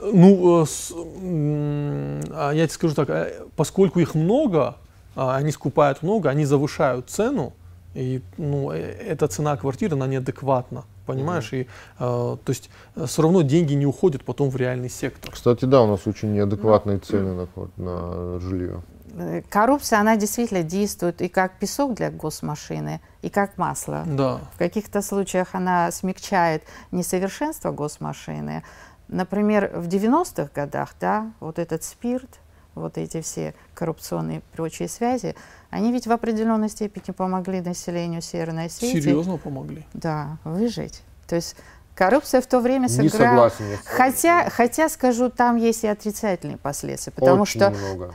[0.00, 2.20] Ну, э, с, э,
[2.54, 4.76] я тебе скажу так, э, поскольку их много,
[5.14, 7.52] э, они скупают много, они завышают цену,
[7.98, 11.52] и ну, э, эта цена квартиры, она неадекватна, понимаешь?
[11.52, 11.62] Mm-hmm.
[11.62, 11.66] И, э,
[11.98, 15.32] то есть э, все равно деньги не уходят потом в реальный сектор.
[15.32, 17.06] Кстати, да, у нас очень неадекватные mm-hmm.
[17.06, 18.82] цены на, на жилье.
[19.14, 24.04] Э, коррупция, она действительно действует и как песок для госмашины, и как масло.
[24.06, 24.40] Да.
[24.54, 28.62] В каких-то случаях она смягчает несовершенство госмашины.
[29.08, 32.38] Например, в 90-х годах, да, вот этот спирт,
[32.78, 35.34] вот эти все коррупционные прочие связи,
[35.70, 39.00] они ведь в определенной степени помогли населению Северной Осетии.
[39.00, 39.84] Серьезно помогли?
[39.92, 41.02] Да, выжить.
[41.26, 41.56] То есть
[41.94, 43.04] коррупция в то время сыграла...
[43.04, 43.78] Не согласен.
[43.84, 48.14] Хотя, хотя, скажу, там есть и отрицательные последствия, потому Очень что много.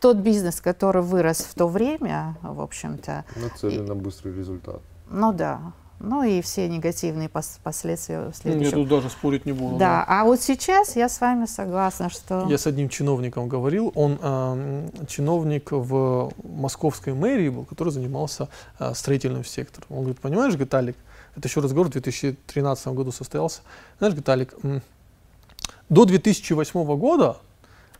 [0.00, 3.24] тот бизнес, который вырос в то время, в общем-то...
[3.36, 3.88] Нацелен и...
[3.88, 4.80] на быстрый результат.
[5.08, 5.72] Ну да,
[6.02, 8.68] ну и все негативные пос последствия в следующем.
[8.68, 9.76] Я тут даже спорить не буду.
[9.76, 9.78] Да.
[9.78, 12.46] да, а вот сейчас я с вами согласна, что...
[12.48, 18.48] Я с одним чиновником говорил, он э, чиновник в московской мэрии был, который занимался
[18.78, 19.86] э, строительным сектором.
[19.90, 20.96] Он говорит, понимаешь, Виталик,
[21.36, 23.60] это еще разговор в 2013 году состоялся.
[23.98, 24.54] Знаешь, Виталик,
[25.88, 27.36] до 2008 года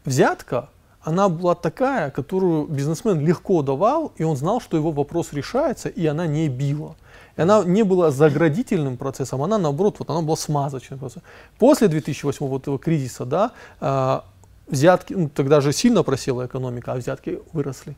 [0.05, 0.69] взятка
[1.03, 6.07] она была такая, которую бизнесмен легко давал, и он знал, что его вопрос решается, и
[6.07, 6.95] она не била.
[7.37, 11.22] И она не была заградительным процессом, она наоборот, вот она была смазочным процессом.
[11.59, 14.20] После 2008 вот этого кризиса, да, э,
[14.66, 17.97] взятки, ну, тогда же сильно просела экономика, а взятки выросли.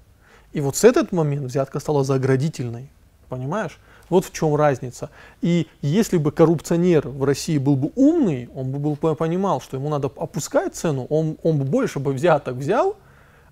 [0.53, 2.89] И вот с этот момент взятка стала заградительной,
[3.29, 3.79] понимаешь?
[4.09, 5.11] Вот в чем разница.
[5.41, 9.89] И если бы коррупционер в России был бы умный, он бы был, понимал, что ему
[9.89, 12.97] надо опускать цену, он, он бы больше бы взяток взял,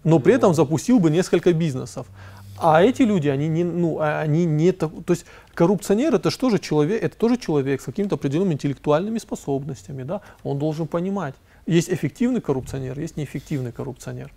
[0.05, 2.07] но при этом запустил бы несколько бизнесов.
[2.63, 6.59] А эти люди, они не, ну, а они не, то есть коррупционер это что же
[6.59, 11.35] человек, это тоже человек с какими-то определенными интеллектуальными способностями, да, он должен понимать.
[11.67, 14.33] Есть эффективный коррупционер, есть неэффективный коррупционер.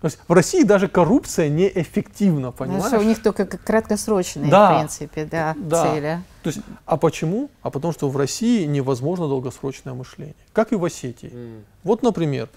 [0.00, 2.92] То есть в России даже коррупция неэффективна, понимаешь?
[2.92, 5.82] Ну, у них только краткосрочные, да, в принципе, да, да.
[5.82, 6.22] цели.
[6.42, 7.50] То есть, а почему?
[7.62, 11.30] А потому что в России невозможно долгосрочное мышление, как и в Осетии.
[11.30, 11.62] Mm.
[11.82, 12.48] Вот, например,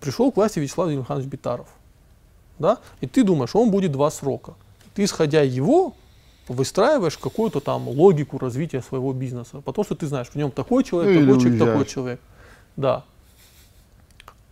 [0.00, 1.68] пришел к власти Вячеслав Михайлович Битаров
[2.58, 4.54] да, и ты думаешь, он будет два срока.
[4.94, 5.94] Ты, исходя его,
[6.48, 11.16] выстраиваешь какую-то там логику развития своего бизнеса, потому что ты знаешь, в нем такой человек,
[11.16, 12.20] Или такой человек, такой человек.
[12.76, 13.04] Да.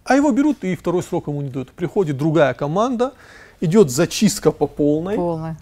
[0.04, 1.70] А его берут и второй срок ему не дают.
[1.70, 3.12] Приходит другая команда,
[3.60, 5.16] идет зачистка по полной.
[5.16, 5.56] Полная.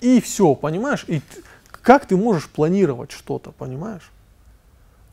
[0.00, 1.04] И все, понимаешь?
[1.08, 1.22] И
[1.70, 4.10] как ты можешь планировать что-то, понимаешь?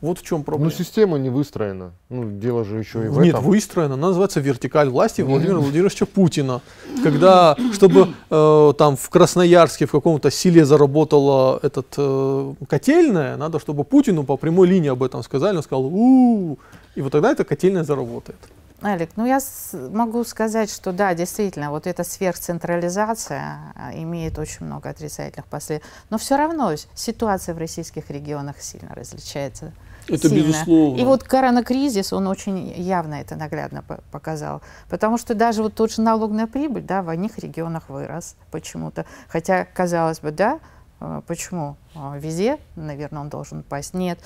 [0.02, 0.70] Вот в чем проблема.
[0.70, 1.92] Ну, система не выстроена.
[2.08, 3.44] Ну, дело же еще и в Нет, этом.
[3.44, 3.94] выстроена.
[3.94, 6.60] Она называется вертикаль власти Владимира Владимировича Путина.
[7.04, 13.84] Когда, чтобы э, там в Красноярске в каком-то селе заработала этот э, котельная, надо, чтобы
[13.84, 15.56] Путину по прямой линии об этом сказали.
[15.56, 16.58] Он сказал, -у
[16.96, 18.38] и вот тогда эта котельная заработает.
[18.84, 19.38] Алик, ну я
[19.72, 25.88] могу сказать, что да, действительно, вот эта сверхцентрализация а, имеет очень много отрицательных последствий.
[26.10, 29.72] Но все равно ситуация в российских регионах сильно различается.
[30.08, 30.48] Это сильно.
[30.48, 31.00] безусловно.
[31.00, 34.62] И вот коронакризис, он очень явно это наглядно показал.
[34.88, 39.04] Потому что даже вот тот же налог на прибыль, да, в одних регионах вырос почему-то.
[39.28, 40.60] Хотя, казалось бы, да,
[41.00, 41.76] э, Почему?
[41.94, 43.94] А, везде, наверное, он должен упасть.
[43.94, 44.18] Нет.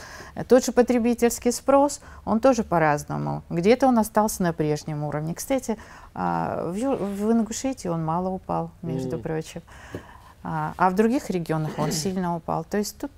[0.49, 3.43] Тот же потребительский спрос, он тоже по-разному.
[3.51, 5.35] Где-то он остался на прежнем уровне.
[5.35, 5.77] Кстати,
[6.15, 9.23] а, в Ингушетии он мало упал, между mm.
[9.23, 9.63] прочим.
[10.49, 12.65] А, а в других регионах он сильно упал.
[12.65, 13.11] То есть тут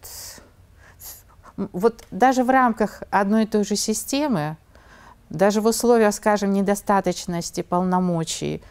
[1.72, 4.56] вот даже в рамках одной и той же системы
[5.28, 8.62] даже в условиях, скажем, недостаточности полномочий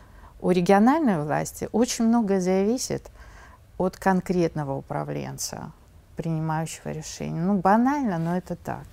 [0.42, 3.12] у региональной власти очень многое зависит
[3.78, 5.72] от конкретного управленца,
[6.16, 7.44] принимающего решение.
[7.44, 8.86] Ну, банально, но это так.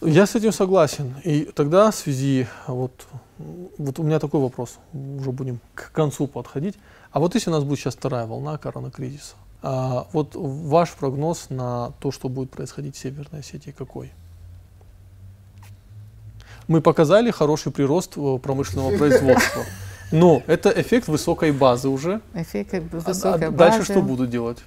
[0.00, 1.14] Я с этим согласен.
[1.24, 3.06] И тогда в связи, вот,
[3.78, 6.76] вот у меня такой вопрос, уже будем к концу подходить.
[7.10, 9.34] А вот если у нас будет сейчас вторая волна коронакризиса,
[9.68, 14.12] а вот ваш прогноз на то, что будет происходить в Северной Осетии, какой?
[16.68, 19.64] Мы показали хороший прирост э, промышленного производства.
[20.12, 22.20] Но это эффект высокой базы уже.
[22.32, 23.56] Эффект А- высокой а базы.
[23.56, 24.58] Дальше что будут делать?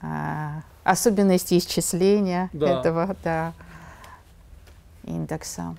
[0.00, 2.80] А, особенности исчисления Да.
[2.80, 3.52] этого да,
[5.04, 5.76] индекса.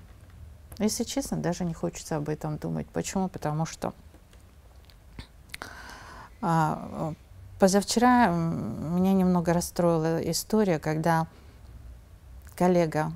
[0.80, 2.88] Если честно, даже не хочется об этом думать.
[2.88, 3.28] Почему?
[3.28, 3.94] Потому что
[6.42, 7.14] а,
[7.60, 11.28] позавчера меня немного расстроила история, когда
[12.56, 13.12] коллега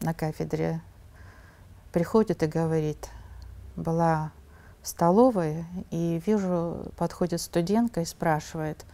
[0.00, 0.80] на кафедре
[1.92, 3.08] приходит и говорит,
[3.76, 4.32] была
[4.82, 8.84] в столовой и вижу, подходит студентка и спрашивает,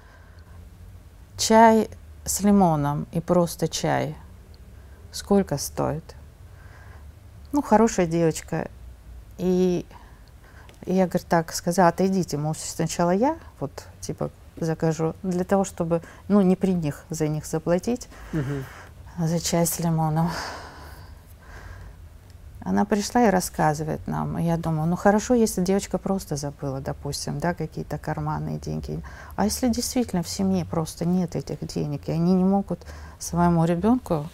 [1.37, 1.89] чай
[2.25, 4.17] с лимоном и просто чай
[5.13, 6.15] сколько стоит?
[7.53, 8.69] Ну, хорошая девочка.
[9.39, 9.87] И
[10.85, 16.41] я, говорю, так сказала, отойдите, может, сначала я вот, типа, закажу, для того, чтобы, ну,
[16.41, 18.09] не при них за них заплатить,
[19.19, 20.31] за чай с лимоном.
[22.61, 24.39] Она пришла и рассказывает нам.
[24.39, 29.01] И я думаю, ну хорошо, если девочка просто забыла, допустим, да, какие-то карманные деньги.
[29.37, 32.81] А если действительно в семье просто нет этих денег, и они не могут
[33.21, 34.27] своему ребенку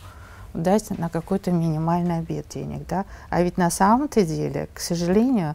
[0.54, 3.04] дать на какой-то минимальный обед денег, да?
[3.28, 5.54] А ведь на самом-то деле, к сожалению,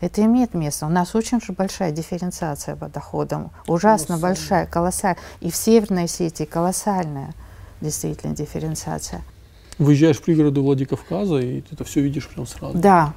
[0.00, 0.86] это имеет место.
[0.86, 4.20] У нас очень же большая дифференциация по доходам, ужасно Колоссальная.
[4.20, 5.22] большая, колоссальная.
[5.40, 7.32] И в Северной Осетии колоссальная
[7.80, 9.22] действительно дифференциация.
[9.78, 12.76] Выезжаешь в пригороды Владикавказа, и ты это все видишь прям сразу.
[12.78, 13.14] Да.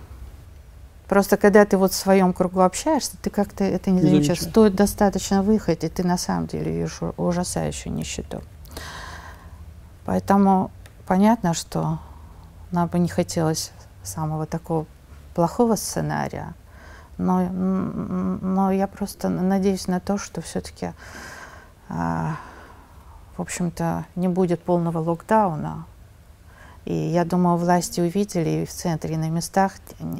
[1.08, 4.42] Просто когда ты вот в своем кругу общаешься, ты как-то это не замечаешь.
[4.42, 8.44] Стоит достаточно выехать, и ты на самом деле видишь ужасающую нищету.
[10.06, 10.72] Поэтому
[11.08, 12.00] понятно, что
[12.72, 13.72] нам бы не хотелось
[14.04, 14.86] самого такого
[15.34, 16.54] плохого сценария,
[17.20, 20.94] но, но я просто надеюсь на то, что все-таки,
[21.90, 22.38] в
[23.38, 25.86] общем-то, не будет полного локдауна,
[26.86, 29.74] и я думаю, власти увидели и в центре, и на местах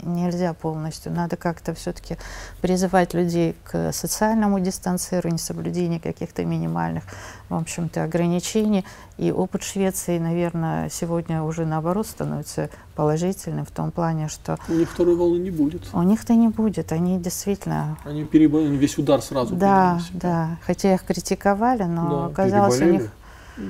[0.04, 1.12] нельзя полностью.
[1.12, 2.18] Надо как-то все-таки
[2.62, 7.04] призывать людей к социальному дистанцированию, соблюдению каких-то минимальных,
[7.50, 8.86] в общем-то, ограничений.
[9.18, 14.90] И опыт Швеции, наверное, сегодня уже наоборот становится положительным в том плане, что У них
[14.92, 15.88] второй волны не будет.
[15.94, 16.92] у них-то не будет.
[16.92, 20.58] Они действительно Они перебо- весь удар сразу да, да.
[20.66, 23.02] Хотя их критиковали, но Да, оказалось у Переболели?
[23.04, 23.12] них,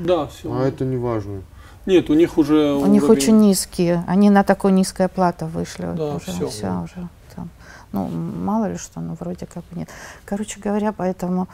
[0.06, 0.52] Да, все.
[0.54, 1.42] А это не важно.
[1.90, 4.04] Нет, у них уже у них уровень- очень низкие.
[4.08, 5.92] Они на такой низкой оплату вышли.
[5.96, 6.48] Да, уже, всё.
[6.48, 7.50] всё уже там.
[7.92, 9.90] Ну, мало ли что, ну, вроде как бы нет.
[10.26, 11.48] Короче говоря, поэтому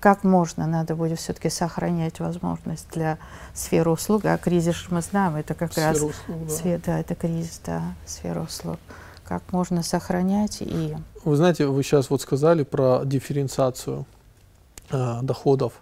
[0.00, 3.18] как можно, надо будет все-таки сохранять возможность для
[3.54, 4.24] сферы услуг.
[4.26, 6.54] А кризис, мы знаем, это как сфера раз услуг, да.
[6.54, 8.78] сфера, да, это кризис, да, сфера услуг.
[9.24, 14.06] Как можно сохранять и Вы знаете, вы сейчас вот сказали про дифференциацию
[14.90, 15.72] доходов.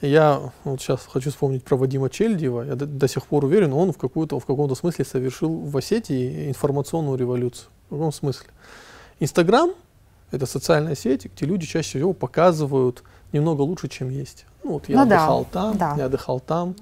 [0.00, 2.62] Я вот сейчас хочу вспомнить про Вадима Чельдиева.
[2.62, 6.48] Я до, до сих пор уверен, он в, какую-то, в каком-то смысле совершил в Осетии
[6.48, 7.68] информационную революцию.
[7.88, 8.48] В каком смысле?
[9.20, 9.70] Инстаграм—
[10.30, 13.02] это социальная сеть, где люди чаще всего показывают
[13.32, 14.46] немного лучше, чем есть.
[14.62, 15.94] Ну вот я Ну да, отдыхал там, да.
[15.98, 16.74] я отдыхал там.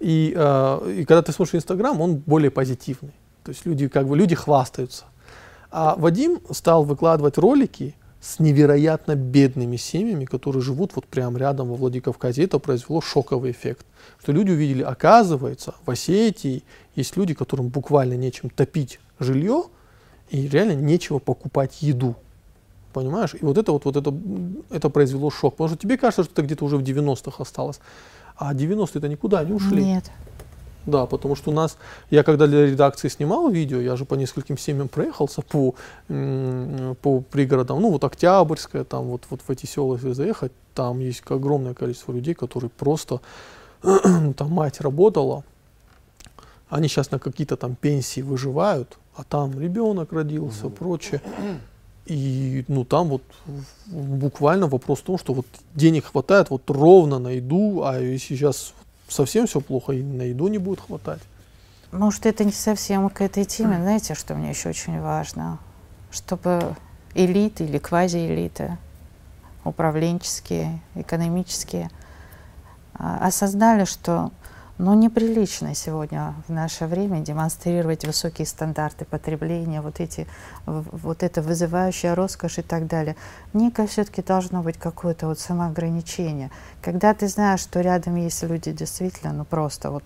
[0.00, 3.14] И, э, и когда ты смотришь Инстаграм, он более позитивный.
[3.44, 5.04] То есть люди как бы люди хвастаются.
[5.70, 7.94] А Вадим стал выкладывать ролики
[8.26, 12.42] с невероятно бедными семьями, которые живут вот прямо рядом во Владикавказе.
[12.42, 13.86] Это произвело шоковый эффект.
[14.20, 16.64] Что люди увидели, оказывается, в Осетии
[16.96, 19.64] есть люди, которым буквально нечем топить жилье
[20.28, 22.16] и реально нечего покупать еду.
[22.92, 23.34] Понимаешь?
[23.34, 24.12] И вот это вот, вот это,
[24.70, 25.54] это произвело шок.
[25.54, 27.78] Потому что тебе кажется, что это где-то уже в 90-х осталось.
[28.36, 29.84] А 90-е это никуда не ушли.
[29.84, 30.10] нет.
[30.86, 31.76] Да, потому что у нас,
[32.10, 35.74] я когда для редакции снимал видео, я же по нескольким семьям проехался по,
[36.06, 41.22] по пригородам, ну вот Октябрьская, там вот, вот в эти села, если заехать, там есть
[41.28, 43.20] огромное количество людей, которые просто,
[43.82, 45.42] там мать работала,
[46.68, 51.20] они сейчас на какие-то там пенсии выживают, а там ребенок родился, прочее.
[52.06, 53.22] И ну там вот
[53.86, 58.74] буквально вопрос в том, что вот денег хватает вот ровно на еду, а если сейчас
[59.08, 61.20] совсем все плохо, и на еду не будет хватать.
[61.92, 63.78] Может, это не совсем к этой теме.
[63.80, 65.58] Знаете, что мне еще очень важно?
[66.10, 66.74] Чтобы
[67.14, 68.76] элиты или квазиэлиты,
[69.64, 71.90] управленческие, экономические,
[72.94, 74.30] а, осознали, что
[74.78, 80.26] Но неприлично сегодня в наше время демонстрировать высокие стандарты потребления, вот, эти,
[80.66, 83.16] вот это вызывающая роскошь и так далее.
[83.54, 86.50] Мне все-таки должно быть какое-то вот самоограничение.
[86.82, 90.04] Когда ты знаешь, что рядом есть люди действительно, ну просто вот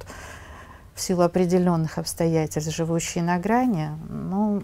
[0.94, 4.62] в силу определенных обстоятельств, живущие на грани, ну,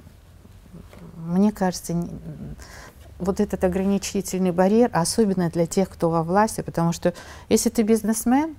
[1.16, 1.94] мне кажется,
[3.18, 7.12] вот этот ограничительный барьер, особенно для тех, кто во власти, потому что
[7.48, 8.54] если ты бизнесмен,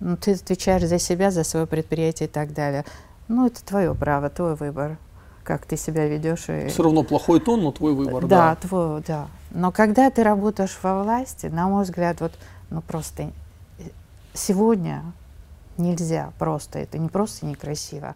[0.00, 2.84] ну, ты отвечаешь за себя, за свое предприятие и так далее.
[3.26, 4.96] Ну, это твое право, твой выбор,
[5.44, 6.48] как ты себя ведешь.
[6.48, 6.68] И...
[6.68, 8.54] Все равно плохой тон, но твой выбор, да.
[8.54, 9.28] Да, твой, да.
[9.50, 12.32] Но когда ты работаешь во власти, на мой взгляд, вот,
[12.70, 13.32] ну, просто
[14.34, 15.02] сегодня
[15.76, 18.14] нельзя просто, это не просто некрасиво.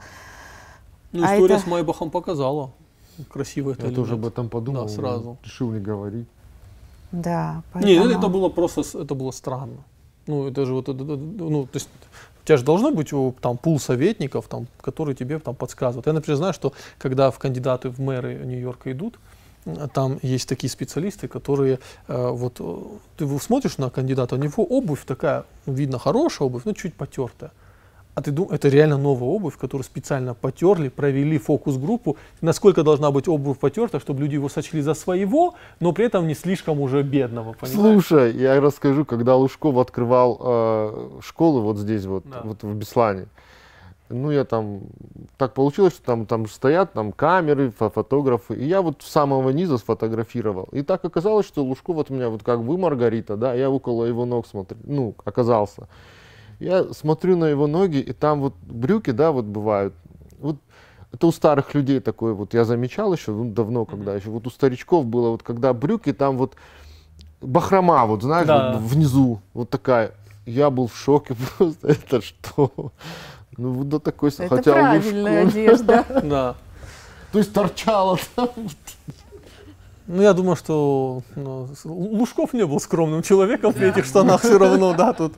[1.13, 1.65] Ну, а история это...
[1.65, 2.73] с Майбахом показала,
[3.31, 5.37] красиво это Я тоже об этом подумал, да, сразу.
[5.45, 6.29] решил не говорить.
[7.11, 7.93] Да, поэтому...
[7.93, 9.85] Не, это было просто, это было странно.
[10.27, 11.89] Ну, это же вот, ну, то есть
[12.43, 13.11] у тебя же должно быть
[13.41, 16.07] там пул советников, там, которые тебе там подсказывают.
[16.07, 19.19] Я, например, знаю, что когда в кандидаты в мэры Нью-Йорка идут,
[19.95, 22.61] там есть такие специалисты, которые э, вот
[23.17, 27.53] ты смотришь на кандидата, у него обувь такая, видно хорошая обувь, но чуть потертая.
[28.15, 32.19] А ты думаешь, это реально новая обувь, которую специально потерли, провели фокус-группу.
[32.43, 36.35] Насколько должна быть обувь потерта, чтобы люди его сочли за своего, но при этом не
[36.35, 38.05] слишком уже бедного, понимаешь?
[38.05, 42.43] Слушай, я расскажу, когда Лужков открывал э, школы вот здесь вот, да.
[42.45, 43.29] вот в Беслане.
[44.11, 44.83] Ну, я там,
[45.39, 49.79] так получилось, что там, там стоят там камеры, фотографы, и я вот с самого низа
[49.79, 50.69] сфотографировал.
[50.73, 54.05] И так оказалось, что Лужков вот у меня, вот как вы, Маргарита, да, я около
[54.05, 55.89] его ног смотрю, ну, оказался.
[56.61, 59.95] Я смотрю на его ноги, и там вот брюки, да, вот бывают.
[60.39, 60.57] Вот
[61.13, 64.51] это у старых людей такое вот, я замечал еще ну, давно, когда еще, вот у
[64.51, 66.57] старичков было, вот когда брюки, там вот
[67.41, 68.73] бахрома, вот знаешь, да.
[68.73, 70.13] вот, внизу, вот такая.
[70.47, 72.93] Я был в шоке просто, это что?
[73.57, 74.31] Ну, вот до такой...
[74.31, 76.05] Это хотя правильная одежда.
[76.25, 76.57] Да.
[77.33, 78.49] То есть торчала там.
[80.07, 84.95] Ну, я думаю, что ну, Лужков не был скромным человеком при этих штанах все равно,
[84.95, 85.35] да, тут.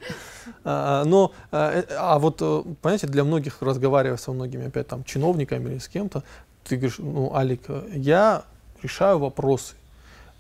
[0.65, 5.05] А, но, а, э, а вот, э, понимаете, для многих, разговаривая со многими, опять там,
[5.05, 6.23] чиновниками или с кем-то,
[6.65, 8.45] ты говоришь, ну, Алик, я
[8.83, 9.75] решаю вопросы.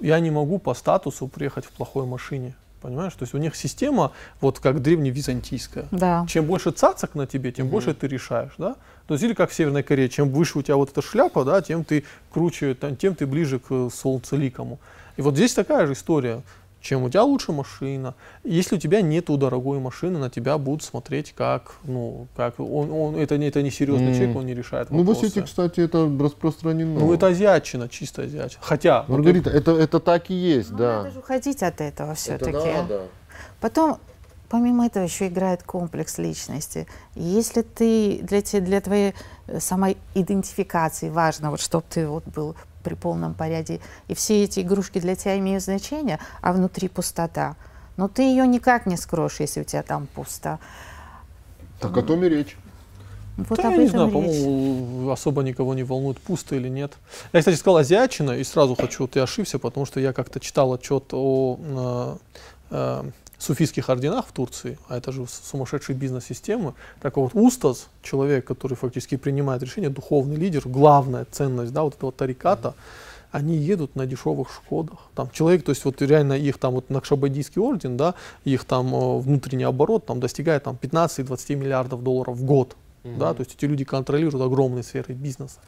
[0.01, 2.55] Я не могу по статусу приехать в плохой машине.
[2.85, 3.15] Понимаешь?
[3.15, 5.87] То есть у них система, вот как древневизантийская.
[5.91, 6.27] Да.
[6.29, 7.73] Чем больше цацок на тебе, тем угу.
[7.73, 8.53] больше ты решаешь.
[8.59, 8.77] Да?
[9.07, 11.63] То есть или как в Северной Корее, чем выше у тебя вот эта шляпа, да,
[11.63, 14.79] тем ты круче, тем ты ближе к солнцеликому.
[15.17, 16.43] И вот здесь такая же история
[16.85, 18.15] чем у тебя лучше машина.
[18.45, 23.17] Если у тебя нету дорогой машины, на тебя будут смотреть как, ну, как он, он
[23.17, 24.15] это не это не серьезный mm.
[24.15, 25.07] человек, он не решает вопросы.
[25.07, 27.01] Ну в Осетии, кстати, это распространено.
[27.01, 28.61] Ну это азиатчина, чисто азиатчина.
[28.63, 29.07] Хотя.
[29.09, 30.97] Маргарита, вот, это это так и есть, ну, да.
[30.99, 32.53] Надо же уходить от этого все-таки.
[32.53, 33.01] Да, да.
[33.61, 33.99] Потом
[34.51, 36.87] помимо этого еще играет комплекс личности.
[37.15, 39.15] Если ты для, для твоей
[39.47, 44.61] э, самой идентификации важно, вот, чтобы ты вот был при полном порядке, и все эти
[44.61, 47.57] игрушки для тебя имеют значение, а внутри пустота.
[47.97, 50.59] Но ты ее никак не скроешь, если у тебя там пусто.
[51.81, 52.57] Так о том и речь.
[53.37, 56.93] Вот да, я не знаю, по-моему, особо никого не волнует, пусто или нет.
[57.33, 61.07] Я, кстати, сказал азиатчина, и сразу хочу, ты ошибся, потому что я как-то читал отчет
[61.13, 62.17] о э,
[62.71, 68.75] э, суфийских орденах в Турции, а это же сумасшедшая бизнес-система, так вот Устаз, человек, который
[68.75, 72.75] фактически принимает решения, духовный лидер, главная ценность да, вот этого тариката,
[73.33, 74.99] они едут на дешевых Шкодах.
[75.17, 78.15] Там человек, то есть вот реально их там вот Накшабадийский орден, да,
[78.45, 82.77] их там э, внутренний оборот там достигает там 15-20 миллиардов долларов в год.
[83.03, 83.19] Mm-hmm.
[83.19, 85.59] Да, то есть эти люди контролируют огромные сферы бизнеса.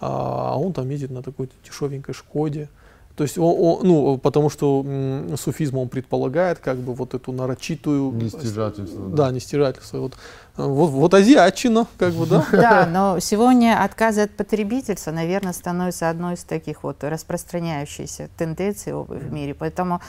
[0.00, 2.68] А, а он там едет на такой дешевенькой Шкоде.
[3.16, 7.32] То есть, он, он, ну, потому что м, суфизм он предполагает как бы вот эту
[7.32, 8.12] нарочитую...
[8.12, 9.08] Нестяжательство.
[9.08, 10.00] Да, да нестяжательство.
[10.00, 10.18] Вот,
[10.56, 12.46] вот, вот азиатчина, как бы, да?
[12.52, 19.32] Да, но сегодня отказы от потребительства, наверное, становится одной из таких вот распространяющихся тенденций в
[19.32, 19.54] мире.
[19.54, 20.02] Поэтому,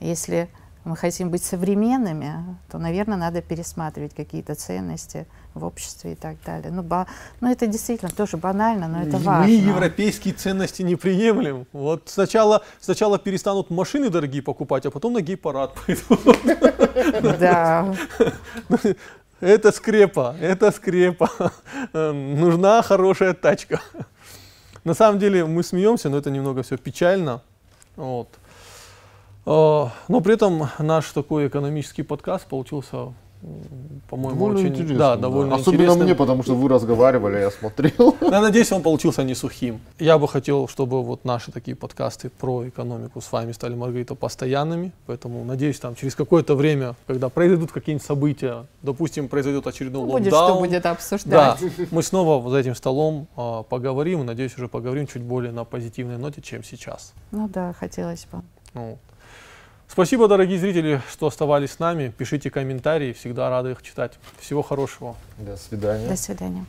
[0.00, 0.48] если
[0.84, 6.70] мы хотим быть современными, то, наверное, надо пересматривать какие-то ценности в обществе и так далее.
[6.70, 7.06] Ну, ба,
[7.40, 9.46] ну это действительно тоже банально, но это важно.
[9.46, 11.66] Мы европейские ценности не приемлем.
[11.72, 17.38] Вот сначала, сначала перестанут машины дорогие покупать, а потом на гей-парад пойдут.
[17.38, 17.94] Да.
[19.40, 21.30] Это скрепа, это скрепа.
[21.92, 23.80] Нужна хорошая тачка.
[24.84, 27.42] На самом деле мы смеемся, но это немного все печально.
[27.96, 28.28] Вот.
[29.46, 33.12] А, но при этом наш такой экономический подкаст получился
[34.10, 34.98] по-моему, Довольно очень интересно.
[34.98, 36.04] да, довольно Особенно интересным.
[36.04, 38.14] мне, потому что вы разговаривали, я смотрел.
[38.20, 39.80] Я надеюсь, он получился не сухим.
[39.98, 44.92] Я бы хотел, чтобы вот наши такие подкасты про экономику с вами стали, Маргарита, постоянными.
[45.06, 50.32] Поэтому, надеюсь, там через какое-то время, когда произойдут какие-нибудь события, допустим, произойдет очередной Ну, Будет
[50.32, 51.58] локдаун, что будет да, обсуждать.
[51.90, 54.26] мы снова за этим столом а, поговорим.
[54.26, 57.14] Надеюсь, уже поговорим чуть более на позитивной ноте, чем сейчас.
[57.30, 58.42] Ну да, хотелось бы.
[58.74, 58.98] Ну,
[59.90, 62.14] Спасибо, дорогие зрители, что оставались с нами.
[62.16, 64.12] Пишите комментарии, всегда рады их читать.
[64.38, 65.16] Всего хорошего.
[65.36, 66.08] До свидания.
[66.08, 66.64] До свидания.